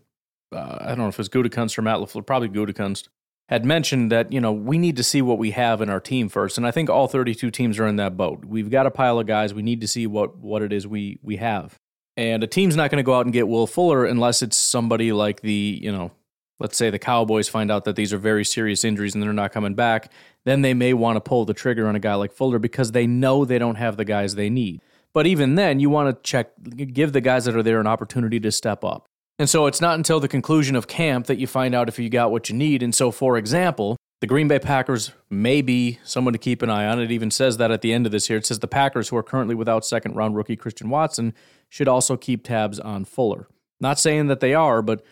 [0.55, 3.09] uh, I don't know if it was Gutekunst or Matt LaFleur, probably Gutekunst,
[3.49, 6.29] had mentioned that you know we need to see what we have in our team
[6.29, 8.45] first, and I think all 32 teams are in that boat.
[8.45, 9.53] We've got a pile of guys.
[9.53, 11.77] We need to see what what it is we we have,
[12.15, 15.11] and a team's not going to go out and get Will Fuller unless it's somebody
[15.11, 16.11] like the you know
[16.59, 19.51] let's say the Cowboys find out that these are very serious injuries and they're not
[19.51, 20.11] coming back,
[20.45, 23.07] then they may want to pull the trigger on a guy like Fuller because they
[23.07, 24.81] know they don't have the guys they need.
[25.13, 28.39] But even then, you want to check, give the guys that are there an opportunity
[28.41, 29.05] to step up.
[29.39, 32.09] And so it's not until the conclusion of camp that you find out if you
[32.09, 32.83] got what you need.
[32.83, 36.85] And so, for example, the Green Bay Packers may be someone to keep an eye
[36.85, 36.99] on.
[36.99, 38.35] It even says that at the end of this here.
[38.35, 41.33] It says the Packers, who are currently without second round rookie Christian Watson,
[41.69, 43.47] should also keep tabs on Fuller.
[43.79, 45.05] Not saying that they are, but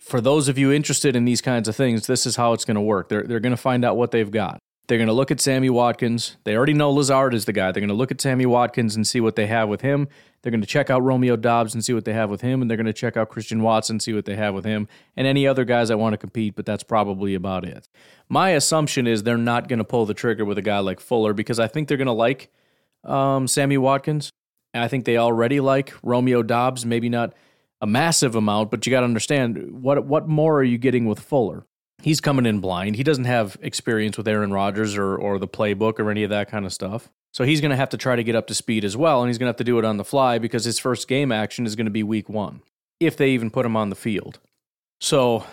[0.00, 2.74] for those of you interested in these kinds of things, this is how it's going
[2.74, 3.08] to work.
[3.08, 4.58] They're, they're going to find out what they've got.
[4.88, 6.36] They're going to look at Sammy Watkins.
[6.42, 7.70] They already know Lazard is the guy.
[7.70, 10.08] They're going to look at Sammy Watkins and see what they have with him.
[10.42, 12.60] They're going to check out Romeo Doubs and see what they have with him.
[12.60, 15.28] And they're going to check out Christian Watson, see what they have with him, and
[15.28, 17.88] any other guys that want to compete, but that's probably about it.
[18.28, 21.34] My assumption is they're not going to pull the trigger with a guy like Fuller
[21.34, 22.50] because I think they're going to like
[23.04, 24.32] um, Sammy Watkins.
[24.74, 27.32] And I think they already like Romeo Doubs, maybe not
[27.80, 31.20] a massive amount, but you got to understand what what more are you getting with
[31.20, 31.64] Fuller?
[32.02, 32.96] He's coming in blind.
[32.96, 36.50] He doesn't have experience with Aaron Rodgers or or the playbook or any of that
[36.50, 37.10] kind of stuff.
[37.32, 39.28] So he's going to have to try to get up to speed as well, and
[39.28, 41.64] he's going to have to do it on the fly because his first game action
[41.64, 42.60] is going to be week 1
[42.98, 44.40] if they even put him on the field.
[45.00, 45.44] So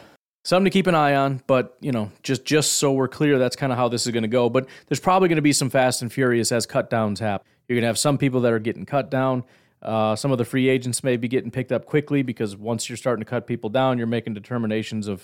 [0.43, 3.55] something to keep an eye on, but you know, just just so we're clear, that's
[3.55, 4.49] kind of how this is going to go.
[4.49, 7.45] But there's probably going to be some fast and furious as cut downs happen.
[7.67, 9.43] You're going to have some people that are getting cut down.
[9.81, 12.97] Uh, some of the free agents may be getting picked up quickly because once you're
[12.97, 15.23] starting to cut people down, you're making determinations of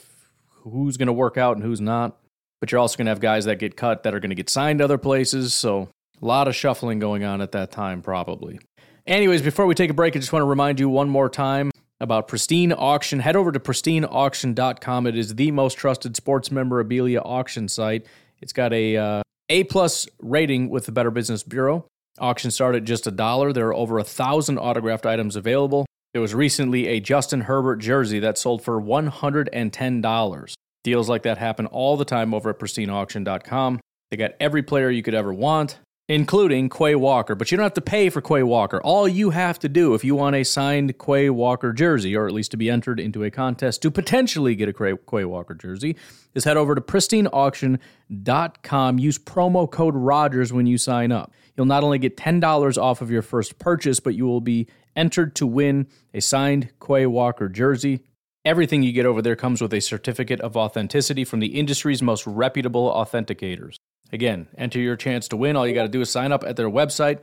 [0.50, 2.18] who's going to work out and who's not.
[2.60, 4.50] But you're also going to have guys that get cut that are going to get
[4.50, 5.54] signed to other places.
[5.54, 5.90] So
[6.22, 8.60] a lot of shuffling going on at that time, probably.
[9.06, 11.72] Anyways, before we take a break, I just want to remind you one more time
[12.00, 13.20] about Pristine Auction.
[13.20, 15.08] Head over to pristineauction.com.
[15.08, 18.06] It is the most trusted sports memorabilia auction site.
[18.42, 21.86] It's got a uh, A plus rating with the Better Business Bureau.
[22.20, 23.52] Auction started at just a dollar.
[23.52, 25.86] There are over a thousand autographed items available.
[26.14, 30.54] There was recently a Justin Herbert jersey that sold for $110.
[30.84, 33.80] Deals like that happen all the time over at pristineauction.com.
[34.12, 37.34] They got every player you could ever want, including Quay Walker.
[37.34, 38.80] But you don't have to pay for Quay Walker.
[38.84, 42.34] All you have to do if you want a signed Quay Walker jersey, or at
[42.34, 45.96] least to be entered into a contest to potentially get a Quay Walker jersey,
[46.36, 49.00] is head over to pristineauction.com.
[49.00, 51.34] Use promo code Rodgers when you sign up.
[51.56, 55.36] You'll not only get $10 off of your first purchase, but you will be entered
[55.36, 58.02] to win a signed Quay Walker jersey.
[58.46, 62.28] Everything you get over there comes with a certificate of authenticity from the industry's most
[62.28, 63.76] reputable authenticators.
[64.12, 65.56] Again, enter your chance to win.
[65.56, 67.20] All you got to do is sign up at their website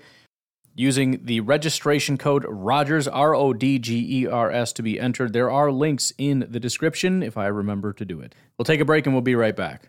[0.74, 5.32] using the registration code Rodgers, R O D G E R S, to be entered.
[5.32, 8.34] There are links in the description if I remember to do it.
[8.56, 9.88] We'll take a break and we'll be right back.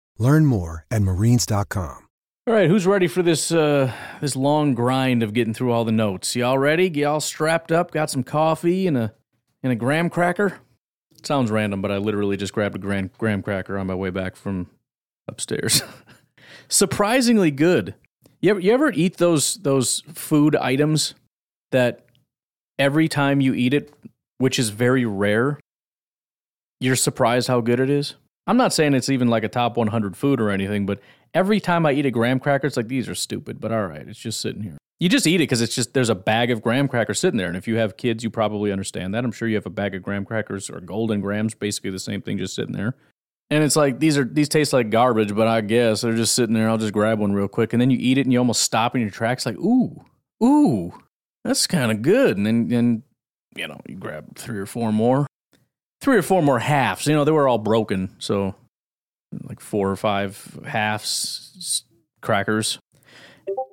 [0.17, 2.07] Learn more at marines.com.
[2.47, 5.91] All right, who's ready for this uh, this long grind of getting through all the
[5.91, 6.35] notes?
[6.35, 6.89] Y'all ready?
[6.89, 7.91] Y'all strapped up?
[7.91, 9.13] Got some coffee and a
[9.61, 10.59] and a graham cracker?
[11.23, 14.35] Sounds random, but I literally just grabbed a graham, graham cracker on my way back
[14.35, 14.67] from
[15.27, 15.83] upstairs.
[16.67, 17.93] Surprisingly good.
[18.41, 21.13] You ever, you ever eat those those food items
[21.71, 22.05] that
[22.79, 23.93] every time you eat it,
[24.39, 25.59] which is very rare,
[26.79, 28.15] you're surprised how good it is?
[28.47, 30.99] I'm not saying it's even like a top 100 food or anything, but
[31.33, 34.07] every time I eat a graham cracker, it's like these are stupid, but all right,
[34.07, 34.77] it's just sitting here.
[34.99, 37.47] You just eat it because it's just there's a bag of graham crackers sitting there,
[37.47, 39.23] and if you have kids, you probably understand that.
[39.23, 42.21] I'm sure you have a bag of graham crackers or golden grams, basically the same
[42.21, 42.95] thing, just sitting there.
[43.49, 46.53] And it's like these are these taste like garbage, but I guess they're just sitting
[46.53, 46.69] there.
[46.69, 48.95] I'll just grab one real quick, and then you eat it, and you almost stop
[48.95, 50.05] in your tracks, like ooh,
[50.43, 50.93] ooh,
[51.43, 52.37] that's kind of good.
[52.37, 53.03] And then, then
[53.55, 55.25] you know, you grab three or four more,
[56.01, 57.07] three or four more halves.
[57.07, 58.55] You know, they were all broken, so
[59.43, 61.85] like four or five halves
[62.21, 62.79] crackers.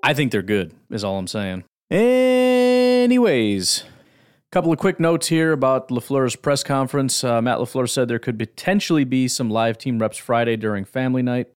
[0.03, 1.65] I think they're good, is all I'm saying.
[1.91, 7.25] Anyways, a couple of quick notes here about LaFleur's press conference.
[7.25, 11.23] Uh, Matt LaFleur said there could potentially be some live team reps Friday during family
[11.23, 11.49] night.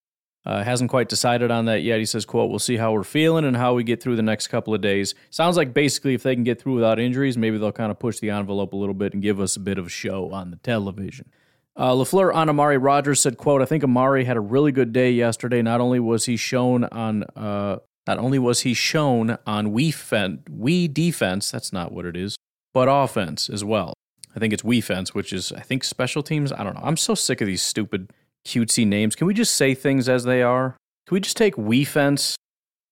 [0.45, 2.01] Uh, hasn't quite decided on that yet.
[2.01, 4.49] He says, quote, we'll see how we're feeling and how we get through the next
[4.49, 5.15] couple of days.
[5.31, 8.19] Sounds like basically if they can get through without injuries, maybe they'll kind of push
[8.19, 10.57] the envelope a little bit and give us a bit of a show on the
[10.57, 11.31] television.
[11.77, 15.13] Uh, LaFleur on Amari Rodgers said, quote, I think Amari had a really good day
[15.13, 15.63] yesterday.
[15.63, 20.43] Not only was he shown on uh, Not only was he shown on we fen-
[20.51, 22.37] Wii defense, that's not what it is,
[22.75, 23.95] but offense as well.
[24.35, 26.53] I think it's we fence, which is, I think, special teams.
[26.53, 26.83] I don't know.
[26.83, 28.13] I'm so sick of these stupid,
[28.45, 29.15] cutesy names.
[29.15, 30.77] Can we just say things as they are?
[31.07, 32.37] Can we just take Wii fence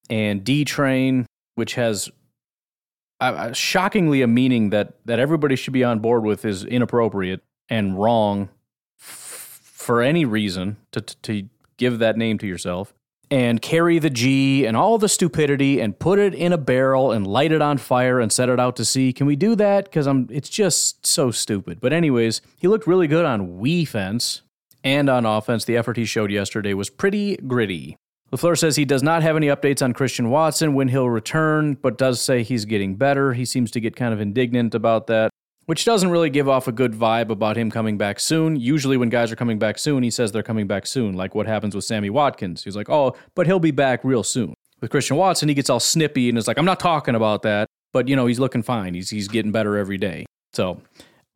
[0.09, 2.11] and D train, which has
[3.53, 8.49] shockingly a meaning that, that everybody should be on board with, is inappropriate and wrong
[9.01, 12.95] f- for any reason to, to, to give that name to yourself
[13.31, 17.27] and carry the G and all the stupidity and put it in a barrel and
[17.27, 19.13] light it on fire and set it out to sea.
[19.13, 19.85] Can we do that?
[19.85, 21.81] Because I'm it's just so stupid.
[21.81, 24.43] But anyways, he looked really good on Wii fence
[24.85, 25.64] and on offense.
[25.64, 27.97] The effort he showed yesterday was pretty gritty.
[28.33, 31.99] LaFleur says he does not have any updates on Christian Watson when he'll return, but
[31.99, 33.33] does say he's getting better.
[33.33, 35.31] He seems to get kind of indignant about that
[35.71, 38.57] which doesn't really give off a good vibe about him coming back soon.
[38.57, 41.47] Usually, when guys are coming back soon, he says they're coming back soon, like what
[41.47, 42.64] happens with Sammy Watkins.
[42.64, 44.55] He's like, oh, but he'll be back real soon.
[44.81, 47.69] With Christian Watson, he gets all snippy and is like, I'm not talking about that,
[47.93, 48.95] but you know, he's looking fine.
[48.95, 50.27] He's, he's getting better every day.
[50.55, 50.83] So,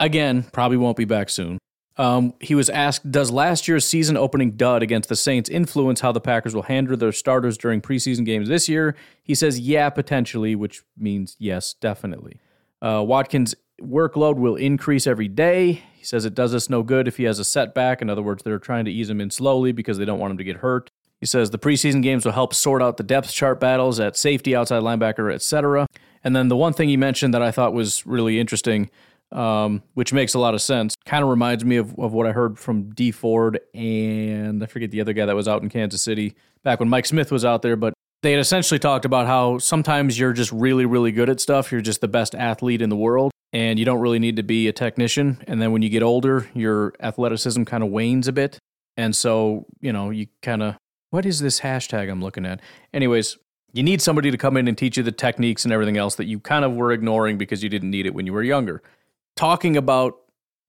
[0.01, 1.59] again, probably won't be back soon.
[1.97, 6.13] Um, he was asked, Does last year's season opening dud against the Saints influence how
[6.13, 8.97] the Packers will handle their starters during preseason games this year?
[9.23, 12.41] He says, Yeah, potentially, which means yes, definitely.
[12.83, 15.83] Uh, Watkins workload will increase every day.
[15.95, 18.03] He says it does us no good if he has a setback.
[18.03, 20.39] In other words, they're trying to ease him in slowly because they don't want him
[20.39, 20.91] to get hurt.
[21.21, 24.55] He says the preseason games will help sort out the depth chart battles at safety,
[24.55, 25.87] outside linebacker, etc.
[26.23, 28.91] And then the one thing he mentioned that I thought was really interesting,
[29.33, 32.33] um, which makes a lot of sense, kind of reminds me of, of what I
[32.33, 36.03] heard from Dee Ford and I forget the other guy that was out in Kansas
[36.03, 39.59] City back when Mike Smith was out there, but they had essentially talked about how
[39.59, 41.71] sometimes you're just really, really good at stuff.
[41.71, 44.67] You're just the best athlete in the world and you don't really need to be
[44.67, 45.43] a technician.
[45.47, 48.59] And then when you get older, your athleticism kind of wanes a bit.
[48.97, 50.77] And so, you know, you kind of,
[51.11, 52.61] what is this hashtag I'm looking at?
[52.93, 53.37] Anyways,
[53.73, 56.25] you need somebody to come in and teach you the techniques and everything else that
[56.25, 58.83] you kind of were ignoring because you didn't need it when you were younger.
[59.37, 60.21] Talking about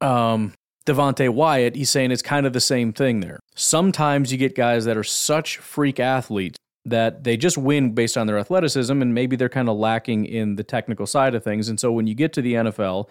[0.01, 0.53] um,
[0.85, 3.39] Devonte Wyatt, he's saying it's kind of the same thing there.
[3.55, 8.27] Sometimes you get guys that are such freak athletes that they just win based on
[8.27, 11.67] their athleticism and maybe they're kind of lacking in the technical side of things.
[11.67, 13.09] And so when you get to the NFL,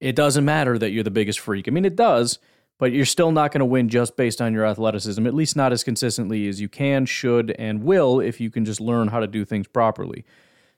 [0.00, 1.66] it doesn't matter that you're the biggest freak.
[1.66, 2.38] I mean, it does,
[2.78, 5.72] but you're still not going to win just based on your athleticism, at least not
[5.72, 9.26] as consistently as you can, should, and will if you can just learn how to
[9.26, 10.24] do things properly.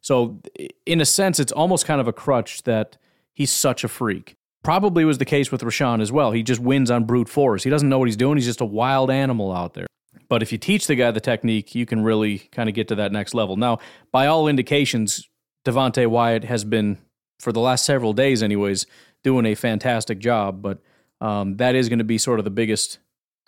[0.01, 0.41] So,
[0.87, 2.97] in a sense, it's almost kind of a crutch that
[3.39, 4.35] he's such a freak.
[4.65, 6.33] Probably was the case with Rashan as well.
[6.33, 7.63] He just wins on brute force.
[7.63, 8.37] He doesn't know what he's doing.
[8.37, 9.87] He's just a wild animal out there.
[10.29, 12.97] But if you teach the guy the technique, you can really kind of get to
[12.97, 13.57] that next level.
[13.57, 13.79] Now,
[14.11, 15.29] by all indications,
[15.65, 16.99] Devonte Wyatt has been,
[17.39, 18.87] for the last several days, anyways,
[19.23, 20.61] doing a fantastic job.
[20.61, 20.81] But
[21.21, 22.99] um, that is going to be sort of the biggest,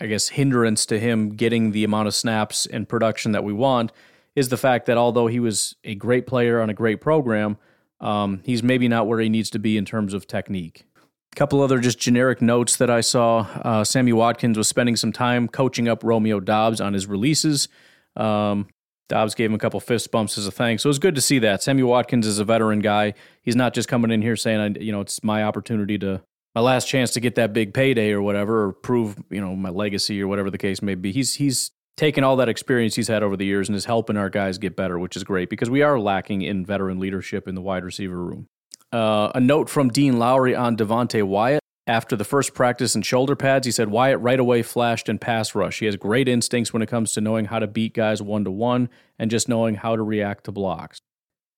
[0.01, 3.91] I guess, hindrance to him getting the amount of snaps and production that we want.
[4.37, 7.59] Is the fact that although he was a great player on a great program,
[8.01, 10.85] um, he's maybe not where he needs to be in terms of technique.
[11.33, 13.47] A couple other just generic notes that I saw.
[13.63, 17.69] Uh, Sammy Watkins was spending some time coaching up Romeo Doubs on his releases.
[18.17, 18.69] Um,
[19.09, 20.83] Doubs gave him a couple fist bumps as a thanks.
[20.83, 21.63] So it was good to see that.
[21.63, 23.15] Sammy Watkins is a veteran guy.
[23.43, 26.23] He's not just coming in here saying, you know, it's my opportunity to,
[26.55, 29.69] my last chance to get that big payday or whatever, or prove, you know, my
[29.69, 31.13] legacy or whatever the case may be.
[31.13, 34.31] He's, he's taken all that experience he's had over the years and is helping our
[34.31, 37.61] guys get better, which is great because we are lacking in veteran leadership in the
[37.61, 38.47] wide receiver room.
[38.93, 41.61] Uh, a note from Dean Lowry on Devonte Wyatt.
[41.87, 45.55] After the first practice in shoulder pads, he said Wyatt right away flashed in pass
[45.55, 45.81] rush.
[45.81, 48.51] He has great instincts when it comes to knowing how to beat guys one to
[48.51, 51.01] one and just knowing how to react to blocks.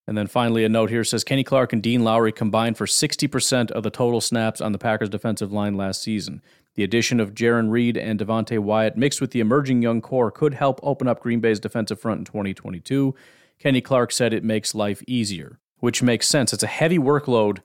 [0.06, 3.70] And then finally, a note here says Kenny Clark and Dean Lowry combined for 60%
[3.70, 6.42] of the total snaps on the Packers' defensive line last season.
[6.74, 10.54] The addition of Jarran Reed and Devonte Wyatt mixed with the emerging young core could
[10.54, 13.14] help open up Green Bay's defensive front in 2022.
[13.58, 16.52] Kenny Clark said it makes life easier which makes sense.
[16.52, 17.58] It's a heavy workload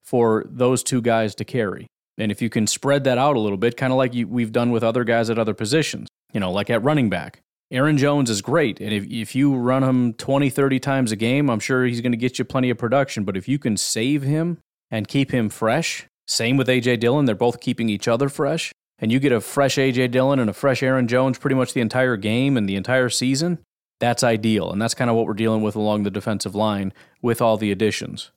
[0.00, 1.88] for those two guys to carry.
[2.16, 4.52] And if you can spread that out a little bit, kind of like you, we've
[4.52, 7.40] done with other guys at other positions, you know, like at running back.
[7.72, 8.80] Aaron Jones is great.
[8.80, 12.12] And if, if you run him 20, 30 times a game, I'm sure he's going
[12.12, 13.24] to get you plenty of production.
[13.24, 14.58] But if you can save him
[14.88, 16.96] and keep him fresh, same with A.J.
[16.96, 18.72] Dillon, they're both keeping each other fresh.
[18.98, 20.08] And you get a fresh A.J.
[20.08, 23.58] Dillon and a fresh Aaron Jones pretty much the entire game and the entire season,
[24.00, 24.70] that's ideal.
[24.70, 27.72] And that's kind of what we're dealing with along the defensive line with all the
[27.72, 28.30] additions.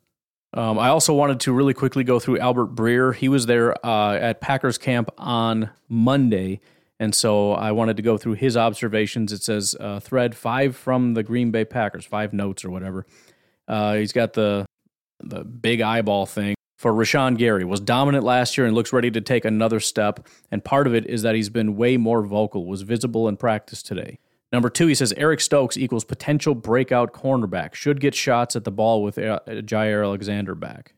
[0.54, 3.14] Um, I also wanted to really quickly go through Albert Breer.
[3.14, 6.60] He was there uh, at Packers camp on Monday.
[7.00, 9.32] And so I wanted to go through his observations.
[9.32, 13.06] It says uh, thread five from the Green Bay Packers, five notes or whatever.
[13.68, 14.66] Uh, he's got the
[15.20, 17.66] the big eyeball thing for Rashan Gary.
[17.66, 20.26] Was dominant last year and looks ready to take another step.
[20.52, 22.66] And part of it is that he's been way more vocal.
[22.66, 24.20] Was visible in practice today.
[24.54, 27.74] Number two, he says Eric Stokes equals potential breakout cornerback.
[27.74, 30.94] Should get shots at the ball with uh, Jaire Alexander back.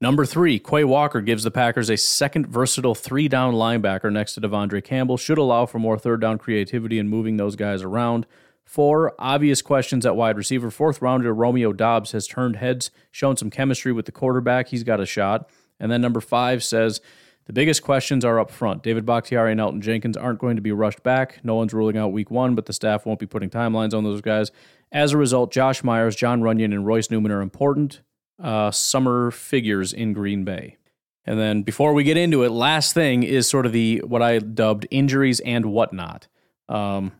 [0.00, 4.40] Number three, Quay Walker gives the Packers a second versatile three down linebacker next to
[4.40, 5.16] De'Vondre Campbell.
[5.16, 8.24] Should allow for more third down creativity and moving those guys around.
[8.68, 10.70] Four, obvious questions at wide receiver.
[10.70, 14.68] Fourth rounder Romeo Doubs has turned heads, shown some chemistry with the quarterback.
[14.68, 15.48] He's got a shot.
[15.80, 17.00] And then number five says
[17.46, 18.82] the biggest questions are up front.
[18.82, 21.42] David Bakhtiari and Elgton Jenkins aren't going to be rushed back.
[21.42, 24.20] No one's ruling out week one, but the staff won't be putting timelines on those
[24.20, 24.50] guys.
[24.92, 28.02] As a result, Josh Myers, John Runyan, and Royce Newman are important
[28.38, 30.76] uh, summer figures in Green Bay.
[31.24, 34.40] And then before we get into it, last thing is sort of the what I
[34.40, 36.28] dubbed injuries and whatnot.
[36.68, 37.12] Um,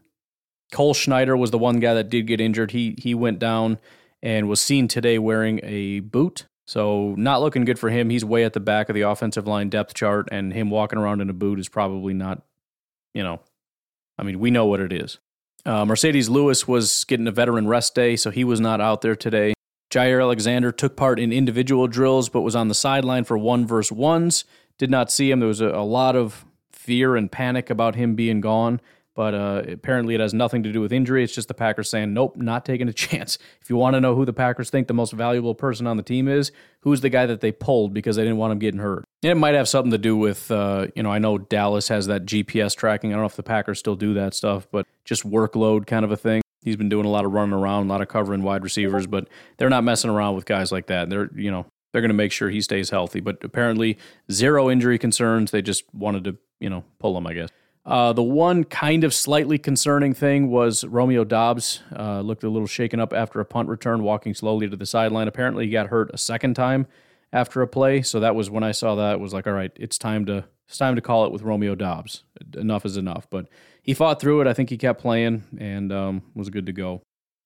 [0.73, 2.73] Cole Schneider was the one guy that did get injured.
[2.73, 3.79] He he went down
[4.23, 6.47] and was seen today wearing a boot.
[6.67, 8.11] So not looking good for him.
[8.11, 11.23] He's way at the back of the offensive line depth chart, and him walking around
[11.23, 12.43] in a boot is probably not,
[13.15, 13.41] you know,
[14.19, 15.19] I mean we know what it is.
[15.65, 19.17] Uh, Marcedes Lewis was getting a veteran rest day, so he was not out there
[19.17, 19.55] today.
[19.91, 23.93] Jaire Alexander took part in individual drills, but was on the sideline for one versus
[23.93, 24.45] ones.
[24.77, 25.41] Did not see him.
[25.41, 28.81] There was a, a lot of fear and panic about him being gone,
[29.19, 31.25] but uh, apparently it has nothing to do with injury.
[31.25, 33.37] It's just the Packers saying, nope, not taking a chance.
[33.61, 36.05] If you want to know who the Packers think the most valuable person on the
[36.05, 36.53] team is,
[36.83, 39.03] who's the guy that they pulled because they didn't want him getting hurt?
[39.25, 42.07] And it might have something to do with, uh, you know, I know Dallas has
[42.07, 43.11] that GPS tracking.
[43.11, 46.13] I don't know if the Packers still do that stuff, but just workload kind of
[46.13, 46.41] a thing.
[46.63, 49.29] He's been doing a lot of running around, a lot of covering wide receivers, but
[49.57, 51.11] they're not messing around with guys like that.
[51.11, 53.19] They're, you know, they're going to make sure he stays healthy.
[53.19, 53.99] But apparently,
[54.31, 55.51] zero injury concerns.
[55.51, 57.49] They just wanted to, you know, pull him, I guess.
[57.89, 62.69] Uh, the one kind of slightly concerning thing was Romeo Doubs uh, looked a little
[62.69, 65.27] shaken up after a punt return, walking slowly to the sideline.
[65.27, 66.87] Apparently, he got hurt a second time
[67.33, 68.03] after a play.
[68.03, 69.15] So that was when I saw that.
[69.15, 71.75] It was like, all right, it's time to it's time to call it with Romeo
[71.75, 72.25] Doubs.
[72.55, 73.27] Enough is enough.
[73.31, 73.49] But
[73.83, 74.47] he fought through it.
[74.47, 77.01] I think he kept playing and um, was good to go.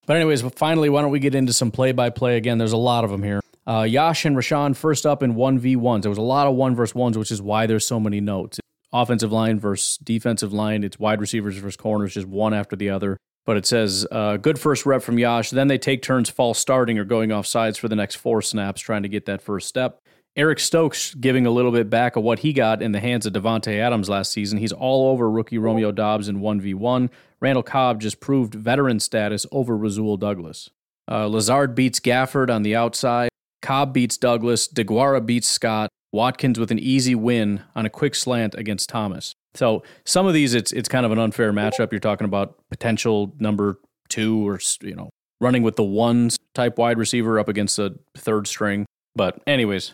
[0.07, 2.59] But anyways, finally, why don't we get into some play-by-play again?
[2.59, 3.40] There's a lot of them here.
[3.64, 6.03] Uh, Yosh and Rashan first up in one v ones.
[6.03, 8.59] There was a lot of one versus ones, which is why there's so many notes.
[8.93, 10.84] Offensive line versus defensive line.
[10.84, 13.16] It's wide receivers versus corners, just one after the other.
[13.45, 15.51] But it says uh, good first rep from Yosh.
[15.51, 18.80] Then they take turns false starting or going off sides for the next four snaps,
[18.80, 19.99] trying to get that first step.
[20.34, 23.34] Eric Stokes giving a little bit back of what he got in the hands of
[23.34, 24.59] Davante Adams last season.
[24.59, 27.11] He's all over rookie Romeo Doubs in 1v1.
[27.40, 30.70] Randall Cobb just proved veteran status over Rasul Douglas.
[31.11, 33.28] Uh, Lazard beats Gafford on the outside.
[33.61, 34.68] Cobb beats Douglas.
[34.68, 35.90] DeGuara beats Scott.
[36.13, 39.35] Watkins with an easy win on a quick slant against Thomas.
[39.55, 41.93] So some of these, it's it's kind of an unfair matchup.
[41.93, 45.11] You're talking about potential number two or you know
[45.41, 48.87] running with the ones type wide receiver up against a third string.
[49.15, 49.93] But anyways,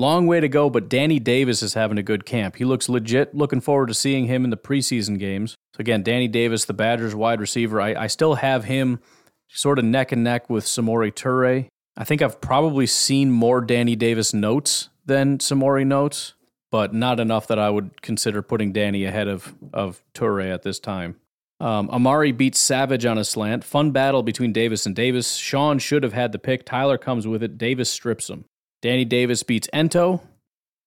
[0.00, 2.56] Long way to go, but Danny Davis is having a good camp.
[2.56, 3.34] He looks legit.
[3.34, 5.56] Looking forward to seeing him in the preseason games.
[5.76, 9.00] So, again, Danny Davis, the Badgers wide receiver, I, I still have him
[9.48, 11.68] sort of neck and neck with Samori Toure.
[11.98, 16.34] I think I've probably seen more Danny Davis notes than Samori notes,
[16.70, 20.78] but not enough that I would consider putting Danny ahead of, of Toure at this
[20.78, 21.16] time.
[21.58, 23.64] Um, Amari beats Savage on a slant.
[23.64, 25.34] Fun battle between Davis and Davis.
[25.34, 26.64] Sean should have had the pick.
[26.64, 27.58] Tyler comes with it.
[27.58, 28.44] Davis strips him.
[28.82, 30.20] Danny Davis beats Ento.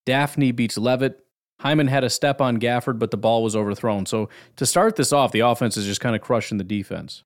[0.08, 1.20] Dafney beats Leavitt.
[1.60, 4.06] Hyman had a step on Gafford, but the ball was overthrown.
[4.06, 7.24] So to start this off, the offense is just kind of crushing the defense.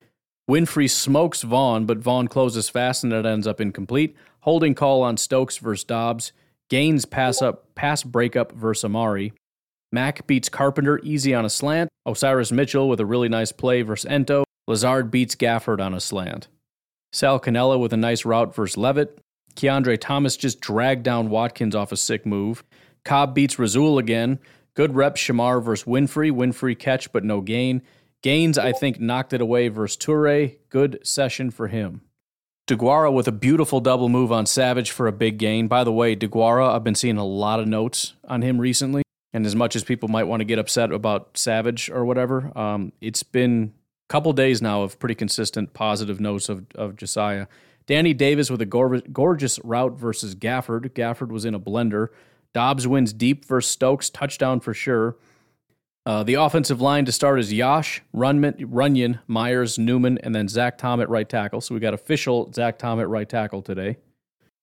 [0.50, 4.16] Winfree smokes Vaughn, but Vaughn closes fast and it ends up incomplete.
[4.40, 6.32] Holding call on Stokes versus Doubs.
[6.68, 9.32] Gaines pass up pass breakup versus Amari.
[9.90, 11.88] Mack beats Carpenter easy on a slant.
[12.04, 14.44] Osiris Mitchell with a really nice play versus Ento.
[14.66, 16.48] Lazard beats Gafford on a slant.
[17.12, 19.18] Sal Cannella with a nice route versus Leavitt.
[19.54, 22.62] Kiondre Thomas just dragged down Watkins off a sick move.
[23.04, 24.38] Cobb beats Rasul again.
[24.74, 26.30] Good rep Shemar versus Winfree.
[26.30, 27.82] Winfree catch, but no gain.
[28.22, 30.58] Gaines, I think, knocked it away versus Toure.
[30.68, 32.02] Good session for him.
[32.68, 35.68] DeGuara with a beautiful double move on Savage for a big gain.
[35.68, 39.02] By the way, DeGuara, I've been seeing a lot of notes on him recently.
[39.32, 42.92] And as much as people might want to get upset about Savage or whatever, um,
[43.00, 43.72] it's been
[44.08, 47.46] a couple days now of pretty consistent positive notes of, of Josiah.
[47.86, 50.90] Danny Davis with a gorgeous route versus Gafford.
[50.90, 52.08] Gafford was in a blender.
[52.52, 55.16] Doubs wins deep versus Stokes, touchdown for sure.
[56.08, 60.78] Uh, the offensive line to start is Yosh, Runman, Runyan, Myers, Newman, and then Zach
[60.78, 61.60] Tom at right tackle.
[61.60, 63.98] So we got official Zach Tom at right tackle today.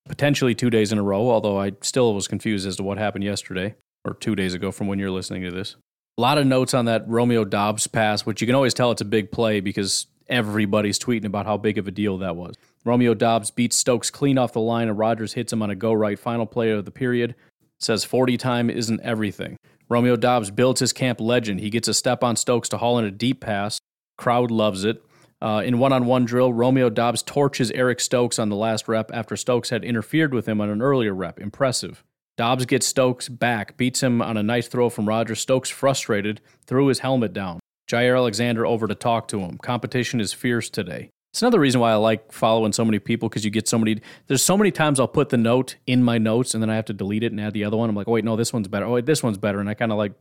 [0.08, 3.26] Potentially two days in a row, although I still was confused as to what happened
[3.26, 5.76] yesterday or two days ago from when you're listening to this.
[6.18, 9.02] A lot of notes on that Romeo Doubs pass, which you can always tell it's
[9.02, 12.56] a big play because everybody's tweeting about how big of a deal that was.
[12.84, 15.94] Romeo Doubs beats Stokes clean off the line, and Rodgers hits him on a go
[15.94, 17.36] right final play of the period.
[17.80, 19.58] says 40 time isn't everything.
[19.90, 21.60] Romeo Doubs builds his camp legend.
[21.60, 23.80] He gets a step on Stokes to haul in a deep pass.
[24.18, 25.04] Crowd loves it.
[25.42, 29.12] Uh, in one on one drill, Romeo Doubs torches Eric Stokes on the last rep
[29.14, 31.40] after Stokes had interfered with him on an earlier rep.
[31.40, 32.04] Impressive.
[32.38, 35.40] Doubs gets Stokes back, beats him on a nice throw from Rodgers.
[35.40, 37.60] Stokes, frustrated, threw his helmet down.
[37.90, 39.58] Jaire Alexander over to talk to him.
[39.58, 41.12] Competition is fierce today.
[41.36, 44.00] It's another reason why I like following so many people because you get so many.
[44.28, 46.86] There's so many times I'll put the note in my notes and then I have
[46.86, 47.90] to delete it and add the other one.
[47.90, 48.86] I'm like, oh, wait, no, this one's better.
[48.86, 49.60] Oh, wait, this one's better.
[49.60, 50.14] And I kind of like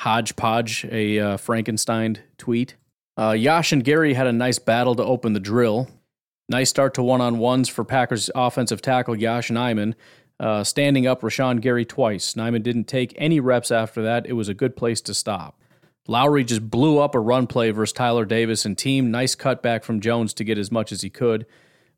[0.00, 2.74] hodgepodge a uh, Frankenstein tweet.
[3.16, 5.88] Uh, Yosh and Gary had a nice battle to open the drill.
[6.48, 9.94] Nice start to one on ones for Packers offensive tackle Yosh Nijman.
[10.40, 12.34] Uh, standing up Rashan Gary twice.
[12.34, 14.26] Nijman didn't take any reps after that.
[14.26, 15.60] It was a good place to stop.
[16.08, 19.10] Lowry just blew up a run play versus Tyler Davis and team.
[19.10, 21.46] Nice cutback from Jones to get as much as he could.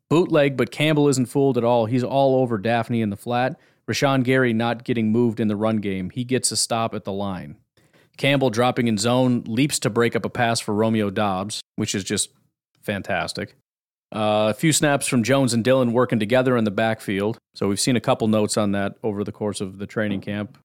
[0.09, 1.85] Bootleg, but Campbell isn't fooled at all.
[1.85, 3.59] He's all over Dafney in the flat.
[3.87, 6.09] Rashan Gary not getting moved in the run game.
[6.09, 7.57] He gets a stop at the line.
[8.17, 12.03] Campbell dropping in zone, leaps to break up a pass for Romeo Doubs, which is
[12.03, 12.29] just
[12.81, 13.55] fantastic.
[14.13, 17.37] Uh, a few snaps from Jones and Dillon working together in the backfield.
[17.53, 20.57] So we've seen a couple notes on that over the course of the training camp.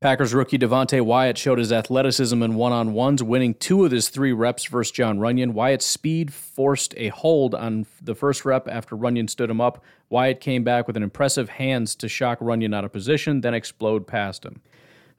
[0.00, 4.08] Packers rookie Devonte Wyatt showed his athleticism in one on ones, winning two of his
[4.08, 5.52] three reps versus John Runyan.
[5.52, 9.84] Wyatt's speed forced a hold on the first rep after Runyan stood him up.
[10.08, 14.06] Wyatt came back with an impressive hands to shock Runyan out of position, then explode
[14.06, 14.62] past him.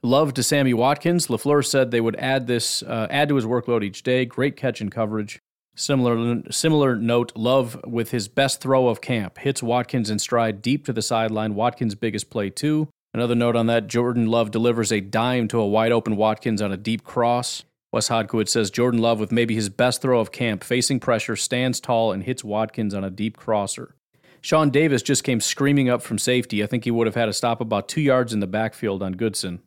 [0.02, 1.28] Love to Sammy Watkins.
[1.28, 4.24] LaFleur said they would add this, uh, add to his workload each day.
[4.24, 5.38] Great catch and coverage.
[5.76, 7.30] Similar, similar note.
[7.36, 11.54] Love with his best throw of camp hits Watkins in stride deep to the sideline.
[11.54, 12.88] Watkins' biggest play too.
[13.14, 16.72] Another note on that Jordan Love delivers a dime to a wide open Watkins on
[16.72, 17.62] a deep cross.
[17.92, 21.78] Wes Hodkiewicz says Jordan Love, with maybe his best throw of camp, facing pressure, stands
[21.78, 23.96] tall and hits Watkins on a deep crosser.
[24.40, 26.64] Sean Davis just came screaming up from safety.
[26.64, 29.12] I think he would have had to stop about two yards in the backfield on
[29.12, 29.60] Goodson.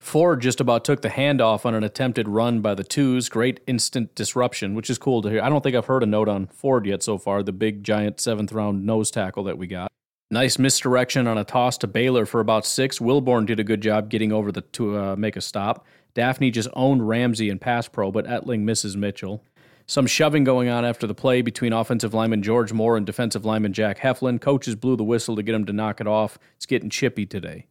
[0.00, 3.28] Ford just about took the handoff on an attempted run by the twos.
[3.28, 5.42] Great instant disruption, which is cool to hear.
[5.42, 8.18] I don't think I've heard a note on Ford yet so far, the big giant
[8.18, 9.92] seventh round nose tackle that we got.
[10.30, 12.98] Nice misdirection on a toss to Baylor for about six.
[12.98, 15.86] Wilborn did a good job getting over the to uh, make a stop.
[16.12, 19.42] Daphne just owned Ramsey in pass pro, but Etling misses Mitchell.
[19.86, 23.72] Some shoving going on after the play between offensive lineman George Moore and defensive lineman
[23.72, 24.38] Jack Heflin.
[24.38, 26.38] Coaches blew the whistle to get him to knock it off.
[26.56, 27.64] It's getting chippy today.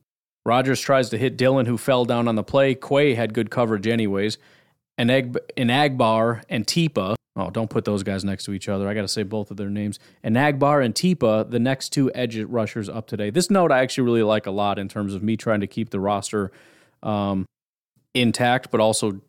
[0.43, 2.73] Rodgers tries to hit Dillon, who fell down on the play.
[2.73, 4.39] Quay had good coverage anyways.
[4.97, 8.89] And Enagbare and Tipa Oh, don't put those guys next to each other.
[8.89, 9.99] I got to say both of their names.
[10.23, 13.29] Enagbare and Tipa, the next two edge rushers up today.
[13.29, 15.91] This note I actually really like a lot in terms of me trying to keep
[15.91, 16.51] the roster
[17.03, 17.45] um,
[18.15, 19.21] intact, but also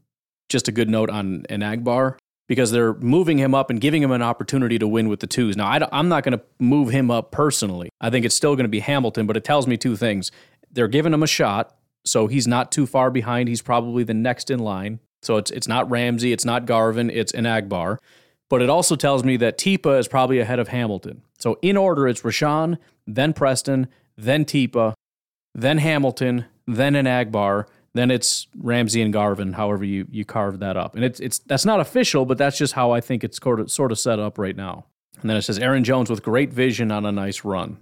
[0.49, 2.17] just a good note on Enagbare
[2.49, 5.55] because they're moving him up and giving him an opportunity to win with the twos.
[5.55, 7.91] Now, I, am not going to move him up personally.
[8.01, 10.33] I think it's still going to be Hamilton, but it tells me two things.
[10.71, 13.51] They're giving him a shot, so he's not too far behind.
[13.51, 15.01] He's probably the next in line.
[15.23, 17.99] So it's it's not Ramsey, it's not Garvin, it's Enagbare.
[18.49, 21.23] But it also tells me that Tipa is probably ahead of Hamilton.
[21.39, 24.95] So in order, it's Rashan, then Preston, then Tipa,
[25.55, 30.95] then Hamilton, then Enagbare, then it's Ramsey and Garvin, however you you carve that up.
[30.95, 33.71] And it's it's that's not official, but that's just how I think it's sort of
[33.71, 34.87] sort of set up right now.
[35.21, 37.79] And then it says Aaron Jones with great vision on a nice run.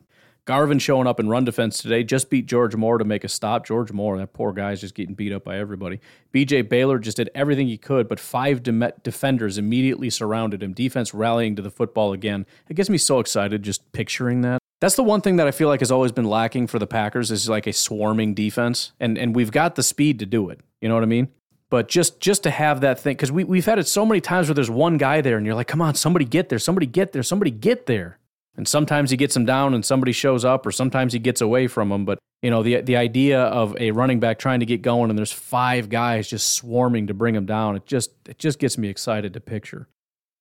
[0.47, 3.67] Garvin showing up in run defense today just beat George Moore to make a stop.
[3.67, 6.01] George Moore, that poor guy, is just getting beat up by everybody.
[6.33, 10.73] BJ Baylor just did everything he could, but five de- defenders immediately surrounded him.
[10.73, 12.47] Defense rallying to the football again.
[12.69, 14.61] It gets me so excited just picturing that.
[14.81, 17.33] That's the one thing that I feel like has always been lacking for the Packers
[17.33, 20.61] is like a swarming defense, and and we've got the speed to do it.
[20.81, 21.29] You know what I mean?
[21.71, 24.49] But just just to have that thing, because we we've had it so many times
[24.49, 27.13] where there's one guy there, and you're like, come on, somebody get there, somebody get
[27.13, 28.19] there, somebody get there.
[28.57, 31.67] And sometimes he gets him down and somebody shows up, or sometimes he gets away
[31.67, 32.05] from him.
[32.05, 35.19] But you know, the the idea of a running back trying to get going and
[35.19, 38.89] there's five guys just swarming to bring him down, it just it just gets me
[38.89, 39.89] excited to picture.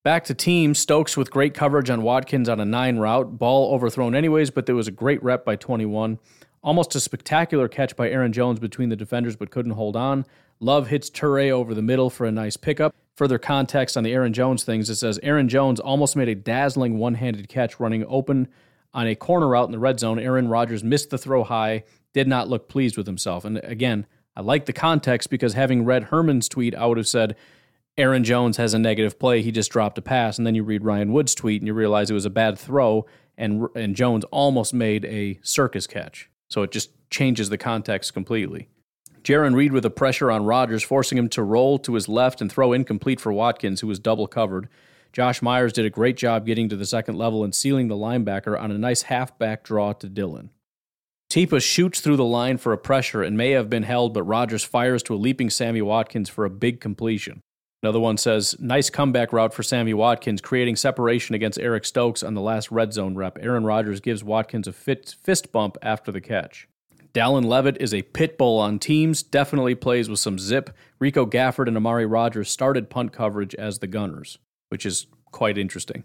[0.04, 3.40] Back to team, Stokes with great coverage on Watkins on a nine route.
[3.40, 6.20] Ball overthrown anyways, but there was a great rep by 21.
[6.62, 10.26] Almost a spectacular catch by Aaron Jones between the defenders, but couldn't hold on.
[10.60, 12.96] Love hits Toure over the middle for a nice pickup.
[13.16, 16.98] Further context on the Aaron Jones things, it says Aaron Jones almost made a dazzling
[16.98, 18.48] one handed catch running open
[18.94, 20.20] on a corner route in the red zone.
[20.20, 23.46] Aaron Rodgers missed the throw high, did not look pleased with himself.
[23.46, 24.06] And again,
[24.36, 27.36] I like the context because having read Herman's tweet, I would have said,
[27.98, 29.42] Aaron Jones has a negative play.
[29.42, 30.38] He just dropped a pass.
[30.38, 33.06] And then you read Ryan Wood's tweet and you realize it was a bad throw,
[33.38, 36.30] and, and Jones almost made a circus catch.
[36.50, 38.68] So it just changes the context completely.
[39.26, 42.52] Jarran Reed with a pressure on Rodgers, forcing him to roll to his left and
[42.52, 44.70] throw incomplete for Watkins, who was double covered.
[45.14, 48.60] Josh Myers did a great job getting to the second level and sealing the linebacker
[48.60, 50.52] on a nice halfback draw to Dillon.
[51.32, 54.64] Tipa shoots through the line for a pressure and may have been held, but Rodgers
[54.64, 57.42] fires to a leaping Sammy Watkins for a big completion.
[57.82, 62.36] Another one says, nice comeback route for Sammy Watkins, creating separation against Eric Stokes on
[62.36, 63.40] the last red zone rep.
[63.42, 66.68] Aaron Rodgers gives Watkins a fit, fist bump after the catch.
[67.16, 70.76] Dallin Leavitt is a pit bull on teams, definitely plays with some zip.
[71.00, 74.38] Rico Gafford and Amari Rodgers started punt coverage as the gunners,
[74.68, 76.04] which is quite interesting.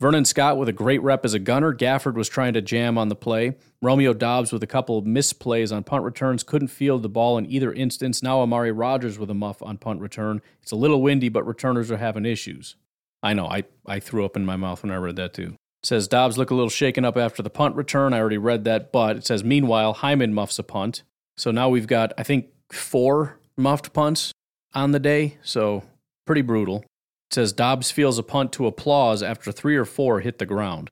[0.00, 1.74] Vernon Scott with a great rep as a gunner.
[1.74, 3.56] Gafford was trying to jam on the play.
[3.80, 6.42] Romeo Doubs with a couple of misplays on punt returns.
[6.42, 8.22] Couldn't field the ball in either instance.
[8.22, 10.42] Now Amari Rodgers with a muff on punt return.
[10.62, 12.76] It's a little windy, but returners are having issues.
[13.22, 15.56] I know, I, I threw up in my mouth when I read that too.
[15.82, 18.12] It says Doubs look a little shaken up after the punt return.
[18.12, 21.02] I already read that, but it says meanwhile, Hyman muffs a punt.
[21.36, 24.32] So now we've got, I think, four muffed punts
[24.74, 25.38] on the day.
[25.42, 25.84] So
[26.26, 26.84] pretty brutal.
[27.30, 30.90] It says Doubs feels a punt to applause after three or four hit the ground.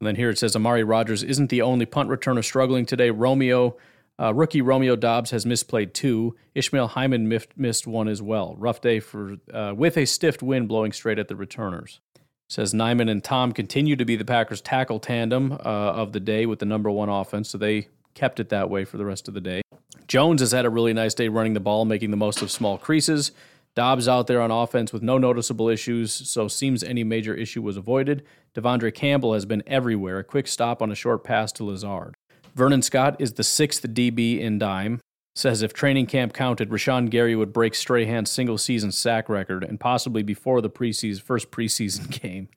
[0.00, 3.10] And then here it says Amari Rodgers isn't the only punt returner struggling today.
[3.10, 3.76] Romeo,
[4.20, 6.34] uh, rookie Romeo Doubs has misplayed two.
[6.54, 8.56] Ishmael Hyman missed, missed one as well.
[8.58, 12.00] Rough day for uh, with a stiff wind blowing straight at the returners.
[12.48, 16.46] Says Nijman and Tom continue to be the Packers' tackle tandem uh, of the day
[16.46, 19.34] with the number one offense, so they kept it that way for the rest of
[19.34, 19.62] the day.
[20.06, 22.78] Jones has had a really nice day running the ball, making the most of small
[22.78, 23.32] creases.
[23.74, 27.76] Doubs out there on offense with no noticeable issues, so seems any major issue was
[27.76, 28.22] avoided.
[28.54, 32.14] De'Vondre Campbell has been everywhere, a quick stop on a short pass to Lazard.
[32.54, 35.00] Vernon Scott is the sixth DB in dime.
[35.36, 39.80] Says if training camp counted, Rashan Gary would break Strahan's single season sack record and
[39.80, 42.48] possibly before the preseason, first preseason game.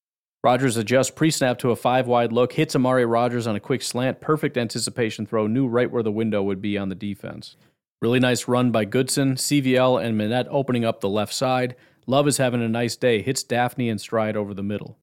[0.44, 3.82] Rodgers adjusts pre snap to a five wide look, hits Amari Rodgers on a quick
[3.82, 7.58] slant, perfect anticipation throw, knew right where the window would be on the defense.
[8.00, 11.76] Really nice run by Goodson, CVL, and Minette opening up the left side.
[12.06, 15.00] Love is having a nice day, hits Dafney and stride over the middle.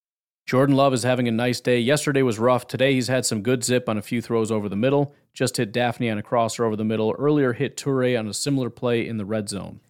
[0.46, 1.78] Jordan Love is having a nice day.
[1.78, 2.66] Yesterday was rough.
[2.66, 5.14] Today he's had some good zip on a few throws over the middle.
[5.32, 7.14] Just hit Dafney on a crosser over the middle.
[7.18, 9.80] Earlier hit Toure on a similar play in the red zone.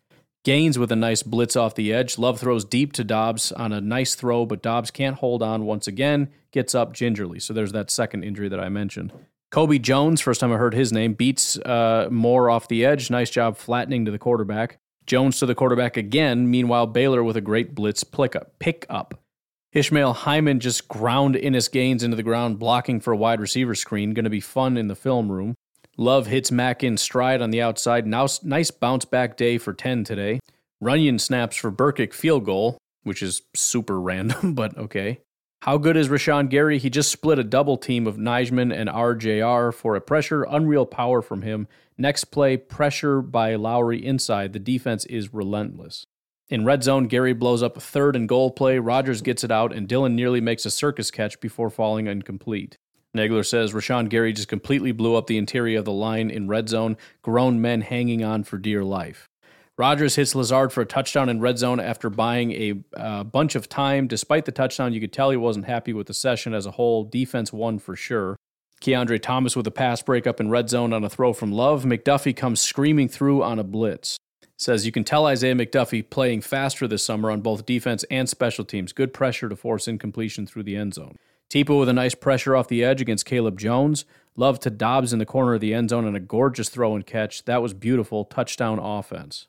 [0.44, 2.18] Gaines with a nice blitz off the edge.
[2.18, 5.88] Love throws deep to Doubs on a nice throw, but Doubs can't hold on once
[5.88, 6.28] again.
[6.52, 7.40] Gets up gingerly.
[7.40, 9.12] So there's that second injury that I mentioned.
[9.50, 13.10] Kobe Jones, first time I heard his name, beats uh, Moore off the edge.
[13.10, 14.78] Nice job flattening to the quarterback.
[15.06, 16.50] Jones to the quarterback again.
[16.50, 18.58] Meanwhile, Baylor with a great blitz pick up.
[18.58, 19.23] Pick up.
[19.74, 24.14] Ishmael Hyman just ground Innis Gaines into the ground, blocking for a wide receiver screen.
[24.14, 25.56] Going to be fun in the film room.
[25.96, 28.06] Love hits Mack in stride on the outside.
[28.06, 30.38] Now, nice bounce back day for 10 today.
[30.80, 35.18] Runyan snaps for Burkick field goal, which is super random, but okay.
[35.62, 36.78] How good is Rashan Gary?
[36.78, 41.20] He just split a double team of Nijman and RJR for a pressure, unreal power
[41.20, 41.66] from him.
[41.98, 44.52] Next play, pressure by Lowry inside.
[44.52, 46.06] The defense is relentless.
[46.54, 48.78] In red zone, Gary blows up a third and goal play.
[48.78, 52.78] Rodgers gets it out, and Dillon nearly makes a circus catch before falling incomplete.
[53.12, 56.68] Nagler says Rashan Gary just completely blew up the interior of the line in red
[56.68, 59.28] zone, grown men hanging on for dear life.
[59.76, 63.68] Rodgers hits Lazard for a touchdown in red zone after buying a uh, bunch of
[63.68, 64.06] time.
[64.06, 67.02] Despite the touchdown, you could tell he wasn't happy with the session as a whole.
[67.02, 68.36] Defense won for sure.
[68.80, 71.82] Kiondre Thomas with a pass breakup in red zone on a throw from Love.
[71.82, 74.18] McDuffie comes screaming through on a blitz.
[74.56, 78.64] Says you can tell Isaiah McDuffie playing faster this summer on both defense and special
[78.64, 78.92] teams.
[78.92, 81.16] Good pressure to force incompletion through the end zone.
[81.50, 84.04] Tipa with a nice pressure off the edge against Caleb Jones.
[84.36, 87.06] Love to Doubs in the corner of the end zone and a gorgeous throw and
[87.06, 87.44] catch.
[87.44, 88.24] That was beautiful.
[88.24, 89.46] Touchdown offense.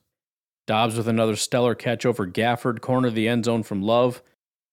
[0.67, 4.23] Doubs with another stellar catch over Gafford, corner of the end zone from Love.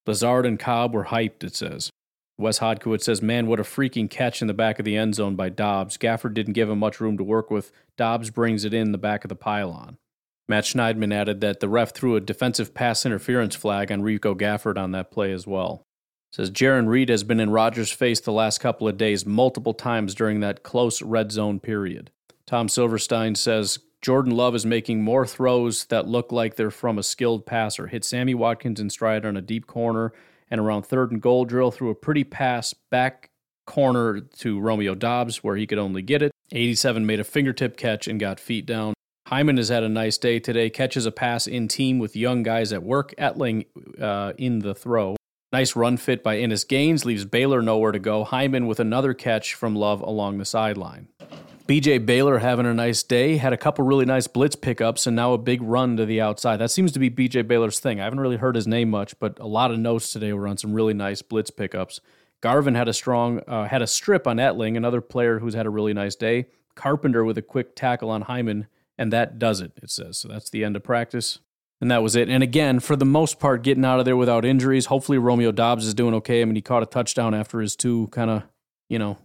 [0.05, 1.91] Lazard and Cobb were hyped, it says.
[2.37, 5.35] Wes Hodkiewicz says, Man, what a freaking catch in the back of the end zone
[5.35, 5.97] by Doubs.
[5.97, 7.71] Gafford didn't give him much room to work with.
[7.95, 9.97] Doubs brings it in the back of the pylon.
[10.47, 14.77] Matt Schneidman added that the ref threw a defensive pass interference flag on Rico Gafford
[14.77, 15.83] on that play as well.
[16.33, 20.15] Says Jarran Reed has been in Rodgers' face the last couple of days multiple times
[20.15, 22.11] during that close red zone period.
[22.45, 27.03] Tom Silverstein says Jordan Love is making more throws that look like they're from a
[27.03, 27.87] skilled passer.
[27.87, 30.11] Hit Sammy Watkins in stride on a deep corner
[30.51, 33.29] and around third and goal drill through a pretty pass back
[33.65, 36.31] corner to Romeo Doubs where he could only get it.
[36.51, 38.93] 87 made a fingertip catch and got feet down.
[39.33, 42.71] Hyman has had a nice day today, catches a pass in team with young guys
[42.71, 43.15] at work.
[43.17, 43.65] Etling
[43.99, 45.15] uh, in the throw.
[45.51, 48.25] Nice run fit by Innis Gaines leaves Baylor nowhere to go.
[48.25, 51.07] Hyman with another catch from Love along the sideline.
[51.67, 55.33] BJ Baylor having a nice day, had a couple really nice blitz pickups, and now
[55.33, 56.57] a big run to the outside.
[56.57, 57.99] That seems to be BJ Baylor's thing.
[57.99, 60.59] I haven't really heard his name much, but a lot of notes today were on
[60.59, 62.01] some really nice blitz pickups.
[62.39, 65.71] Garvin had a strong, uh, had a strip on Etling, another player who's had a
[65.71, 66.45] really nice day.
[66.75, 68.67] Carpenter with a quick tackle on Hyman,
[68.97, 70.17] and that does it, it says.
[70.17, 71.39] So that's the end of practice.
[71.81, 72.29] And that was it.
[72.29, 74.85] And again, for the most part, getting out of there without injuries.
[74.85, 76.41] Hopefully, Romeo Doubs is doing okay.
[76.41, 78.43] I mean, he caught a touchdown after his two kind of,
[78.87, 79.17] you know,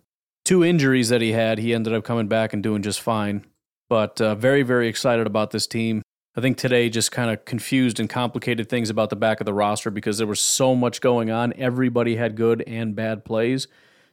[0.44, 3.44] two injuries that he had, he ended up coming back and doing just fine.
[3.88, 6.02] But uh, very, very excited about this team.
[6.36, 9.52] I think today just kind of confused and complicated things about the back of the
[9.52, 11.52] roster because there was so much going on.
[11.54, 13.66] Everybody had good and bad plays.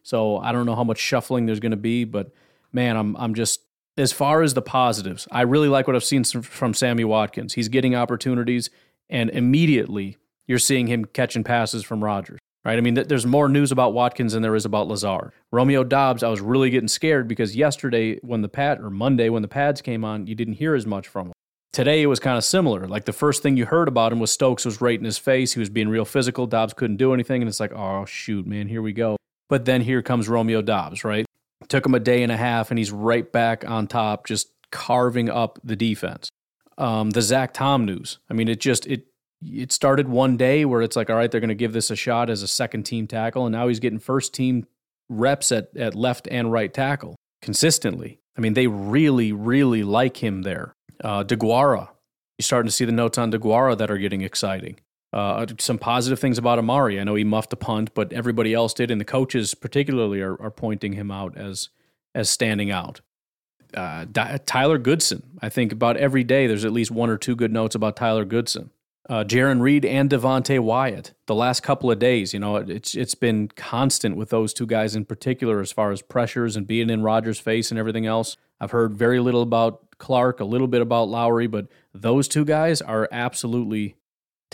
[0.04, 2.32] So I don't know how much shuffling there's going to be, but
[2.72, 3.62] man, I'm I'm just
[3.98, 5.28] as far as the positives.
[5.32, 7.54] I really like what I've seen from Sammy Watkins.
[7.54, 8.70] He's getting opportunities,
[9.10, 10.18] and immediately
[10.48, 12.40] you're seeing him catching passes from Rodgers.
[12.64, 12.80] Right?
[12.80, 15.34] I mean, there's more news about Watkins than there is about Lazard.
[15.52, 19.44] Romeo Doubs, I was really getting scared because yesterday when the pad or Monday when
[19.44, 21.34] the pads came on, you didn't hear as much from him.
[21.74, 22.88] Today it was kind of similar.
[22.88, 25.54] Like the first thing you heard about him was Stokes was right in his face.
[25.54, 26.48] He was being real physical.
[26.48, 27.44] Doubs couldn't do anything.
[27.44, 29.16] And it's like, oh, shoot, man, here we go.
[29.48, 31.28] But then here comes Romeo Doubs, right?
[31.68, 35.30] Took him a day and a half, and he's right back on top, just carving
[35.30, 36.30] up the defense.
[36.78, 38.20] Um, the Zach Tom news.
[38.30, 39.08] I mean, it just it
[39.42, 41.96] it started one day where it's like, all right, they're going to give this a
[41.96, 44.68] shot as a second team tackle, and now he's getting first team
[45.10, 48.20] reps at at left and right tackle consistently.
[48.38, 50.74] I mean, they really, really like him there.
[51.04, 51.90] Uh, DeGuara,
[52.38, 54.80] you're starting to see the notes on DeGuara that are getting exciting.
[55.16, 57.00] Uh, some positive things about Amari.
[57.00, 60.40] I know he muffed a punt, but everybody else did, and the coaches particularly are,
[60.42, 61.70] are pointing him out as
[62.14, 63.00] as standing out.
[63.74, 64.06] Uh,
[64.46, 65.24] Tyler Goodson.
[65.42, 68.26] I think about every day there's at least one or two good notes about Tyler
[68.26, 68.72] Goodson.
[69.08, 71.14] Uh, Jarran Reed and Devonte Wyatt.
[71.28, 74.98] The last couple of days, you know, it's it's been constant with those two guys
[74.98, 78.36] in particular as far as pressures and being in Rodgers' face and everything else.
[78.60, 82.82] I've heard very little about Clark, a little bit about Lowry, but those two guys
[82.82, 83.96] are absolutely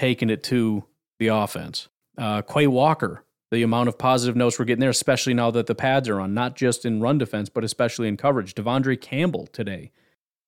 [0.01, 0.83] taking it to
[1.19, 1.87] the offense.
[2.17, 5.75] Uh, Quay Walker, the amount of positive notes we're getting there, especially now that the
[5.75, 8.55] pads are on, not just in run defense, but especially in coverage.
[8.55, 9.91] De'Vondre Campbell today.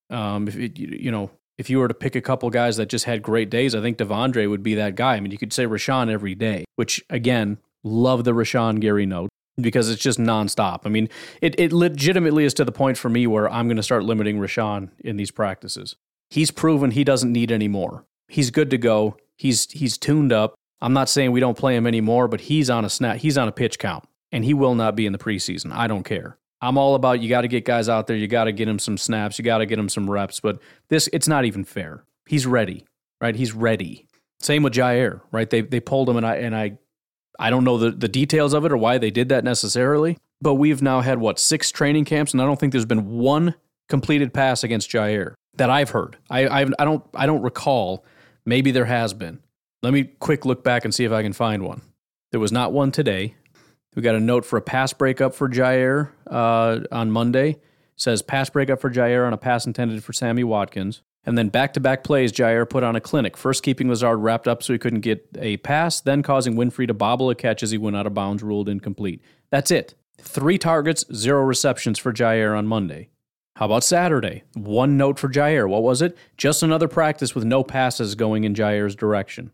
[0.09, 1.29] Um, if it, you know,
[1.59, 3.99] if you were to pick a couple guys that just had great days, I think
[3.99, 5.13] De'Vondre would be that guy.
[5.13, 9.29] I mean, you could say Rashan every day, which again, love the Rashan Gary note
[9.61, 10.79] because it's just nonstop.
[10.85, 11.09] I mean,
[11.43, 14.39] it, it legitimately is to the point for me where I'm going to start limiting
[14.39, 15.95] Rashan in these practices.
[16.31, 18.05] He's proven he doesn't need any more.
[18.27, 19.17] He's good to go.
[19.37, 20.55] He's he's tuned up.
[20.81, 23.17] I'm not saying we don't play him anymore, but he's on a snap.
[23.17, 25.71] He's on a pitch count, and he will not be in the preseason.
[25.71, 26.37] I don't care.
[26.61, 28.15] I'm all about you got to get guys out there.
[28.15, 29.37] You got to get him some snaps.
[29.37, 30.39] You got to get him some reps.
[30.39, 32.05] But this, it's not even fair.
[32.25, 32.85] He's ready,
[33.19, 33.35] right?
[33.35, 34.07] He's ready.
[34.39, 35.49] Same with Jaire, right?
[35.49, 36.77] They they pulled him, and I and I
[37.39, 40.55] I don't know the, the details of it or why they did that necessarily, but
[40.55, 43.55] we've now had what six training camps, and I don't think there's been one
[43.89, 46.17] completed pass against Jaire that I've heard.
[46.29, 48.05] I I've, I don't I don't recall.
[48.45, 49.39] Maybe there has been.
[49.81, 51.81] Let me quick look back and see if I can find one.
[52.31, 53.35] There was not one today.
[53.95, 57.49] We got a note for a pass breakup for Jaire uh, on Monday.
[57.49, 57.61] It
[57.95, 61.01] says pass breakup for Jaire on a pass intended for Sammy Watkins.
[61.25, 64.47] And then back to back plays, Jaire put on a clinic, first keeping Lazard wrapped
[64.47, 67.71] up so he couldn't get a pass, then causing Winfree to bobble a catch as
[67.71, 69.21] he went out of bounds, ruled incomplete.
[69.49, 69.95] That's it.
[70.17, 73.09] Three targets, zero receptions for Jaire on Monday.
[73.57, 74.43] How about Saturday?
[74.55, 75.69] One note for Jaire.
[75.69, 76.17] What was it?
[76.37, 79.51] Just another practice with no passes going in Jaire's direction.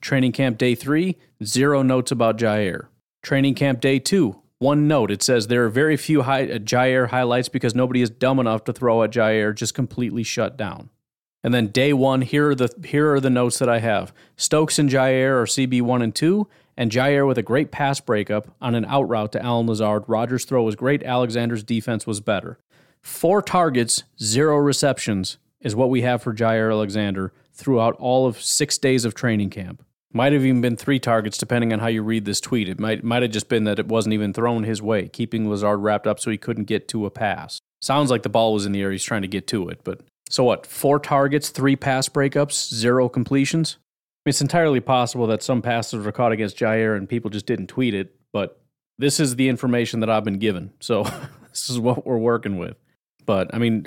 [0.00, 2.88] Training camp day three, zero notes about Jaire.
[3.22, 5.12] Training camp day two, one note.
[5.12, 8.64] It says there are very few high, uh, Jaire highlights because nobody is dumb enough
[8.64, 10.90] to throw at Jaire, just completely shut down.
[11.44, 14.12] And then day one, here are the here are the notes that I have.
[14.36, 18.48] Stokes and Jaire are CB one and two, and Jaire with a great pass breakup
[18.60, 20.02] on an out route to Allen Lazard.
[20.08, 21.04] Rodgers' throw was great.
[21.04, 22.58] Alexander's defense was better.
[23.02, 28.78] Four targets, zero receptions is what we have for Jaire Alexander throughout all of six
[28.78, 29.82] days of training camp.
[30.12, 32.68] Might have even been three targets, depending on how you read this tweet.
[32.68, 35.80] It might might have just been that it wasn't even thrown his way, keeping Lazard
[35.80, 37.58] wrapped up so he couldn't get to a pass.
[37.80, 38.92] Sounds like the ball was in the air.
[38.92, 40.66] He's trying to get to it, but so what?
[40.66, 43.78] Four targets, three pass breakups, zero completions.
[44.24, 47.94] It's entirely possible that some passes were caught against Jaire and people just didn't tweet
[47.94, 48.60] it, but
[48.98, 50.72] this is the information that I've been given.
[50.80, 51.04] So
[51.50, 52.76] this is what we're working with.
[53.26, 53.86] But I mean,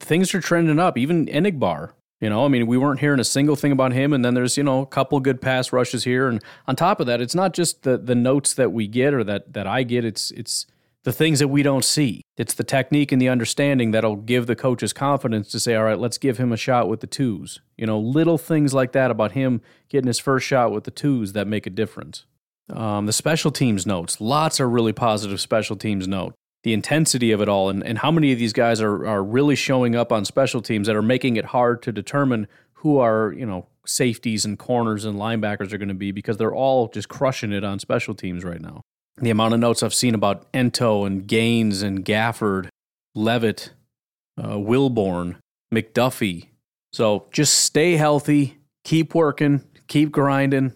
[0.00, 0.98] things are trending up.
[0.98, 4.24] Even Enagbare, you know, I mean, we weren't hearing a single thing about him, and
[4.24, 7.20] then there's you know a couple good pass rushes here, and on top of that,
[7.20, 10.04] it's not just the the notes that we get or that that I get.
[10.04, 10.66] It's it's
[11.04, 12.22] the things that we don't see.
[12.36, 15.98] It's the technique and the understanding that'll give the coaches confidence to say, all right,
[15.98, 17.60] let's give him a shot with the twos.
[17.76, 19.60] You know, little things like that about him
[19.90, 22.24] getting his first shot with the twos that make a difference.
[22.70, 26.34] Um, the special teams notes, lots of really positive special teams note.
[26.64, 29.54] The intensity of it all, and, and how many of these guys are, are really
[29.54, 33.46] showing up on special teams that are making it hard to determine who our you
[33.46, 37.52] know safeties and corners and linebackers are going to be because they're all just crushing
[37.52, 38.82] it on special teams right now
[39.18, 42.68] the amount of notes I've seen about Ento and Gaines and Gafford,
[43.14, 43.72] Leavitt,
[44.38, 45.36] uh, Wilborn,
[45.72, 46.48] McDuffie.
[46.92, 50.72] So just stay healthy, keep working, keep grinding.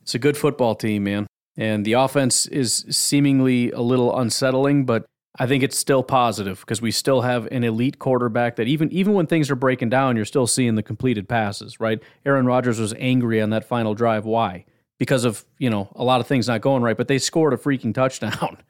[0.00, 1.26] It's a good football team, man.
[1.56, 5.04] And the offense is seemingly a little unsettling, but
[5.38, 9.14] I think it's still positive because we still have an elite quarterback that even even
[9.14, 12.02] when things are breaking down, you're still seeing the completed passes, right?
[12.26, 14.26] Aaron Rodgers was angry on that final drive.
[14.26, 14.66] Why?
[14.98, 17.56] Because of, you know, a lot of things not going right, but they scored a
[17.56, 18.58] freaking touchdown.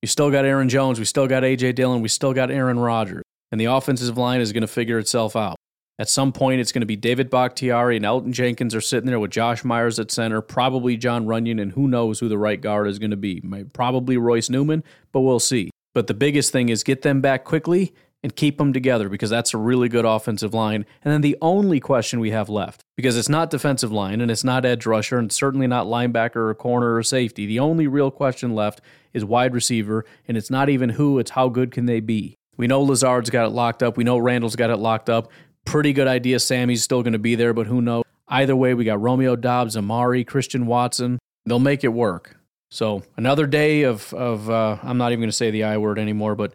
[0.00, 3.24] You still got Aaron Jones, we still got AJ Dillon, we still got Aaron Rodgers.
[3.50, 5.56] And the offensive line is going to figure itself out.
[5.98, 9.18] At some point, it's going to be David Bakhtiari and Elgton Jenkins are sitting there
[9.18, 12.86] with Josh Myers at center, probably John Runyan, and who knows who the right guard
[12.86, 13.42] is going to be.
[13.72, 15.70] Probably Royce Newman, but we'll see.
[15.98, 17.92] But the biggest thing is get them back quickly
[18.22, 20.86] and keep them together because that's a really good offensive line.
[21.02, 24.44] And then the only question we have left, because it's not defensive line and it's
[24.44, 27.46] not edge rusher and certainly not linebacker or corner or safety.
[27.46, 28.80] The only real question left
[29.12, 32.36] is wide receiver, and it's not even who, it's how good can they be.
[32.56, 33.96] We know Lazard's got it locked up.
[33.96, 35.32] We know Randall's got it locked up.
[35.64, 38.04] Pretty good idea Sammy's still going to be there, but who knows?
[38.28, 41.18] Either way, we got Romeo Doubs, Amari, Christian Watson.
[41.44, 42.37] They'll make it work.
[42.70, 45.98] So another day of of uh, I'm not even going to say the I word
[45.98, 46.54] anymore, but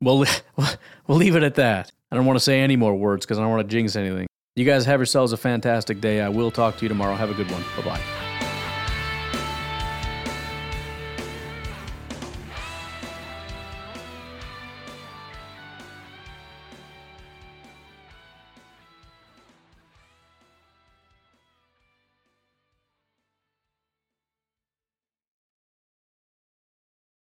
[0.00, 0.24] we'll
[1.06, 1.92] we'll leave it at that.
[2.10, 4.26] I don't want to say any more words because I don't want to jinx anything.
[4.56, 6.20] You guys have yourselves a fantastic day.
[6.20, 7.14] I will talk to you tomorrow.
[7.14, 7.62] Have a good one.
[7.76, 8.23] Bye bye.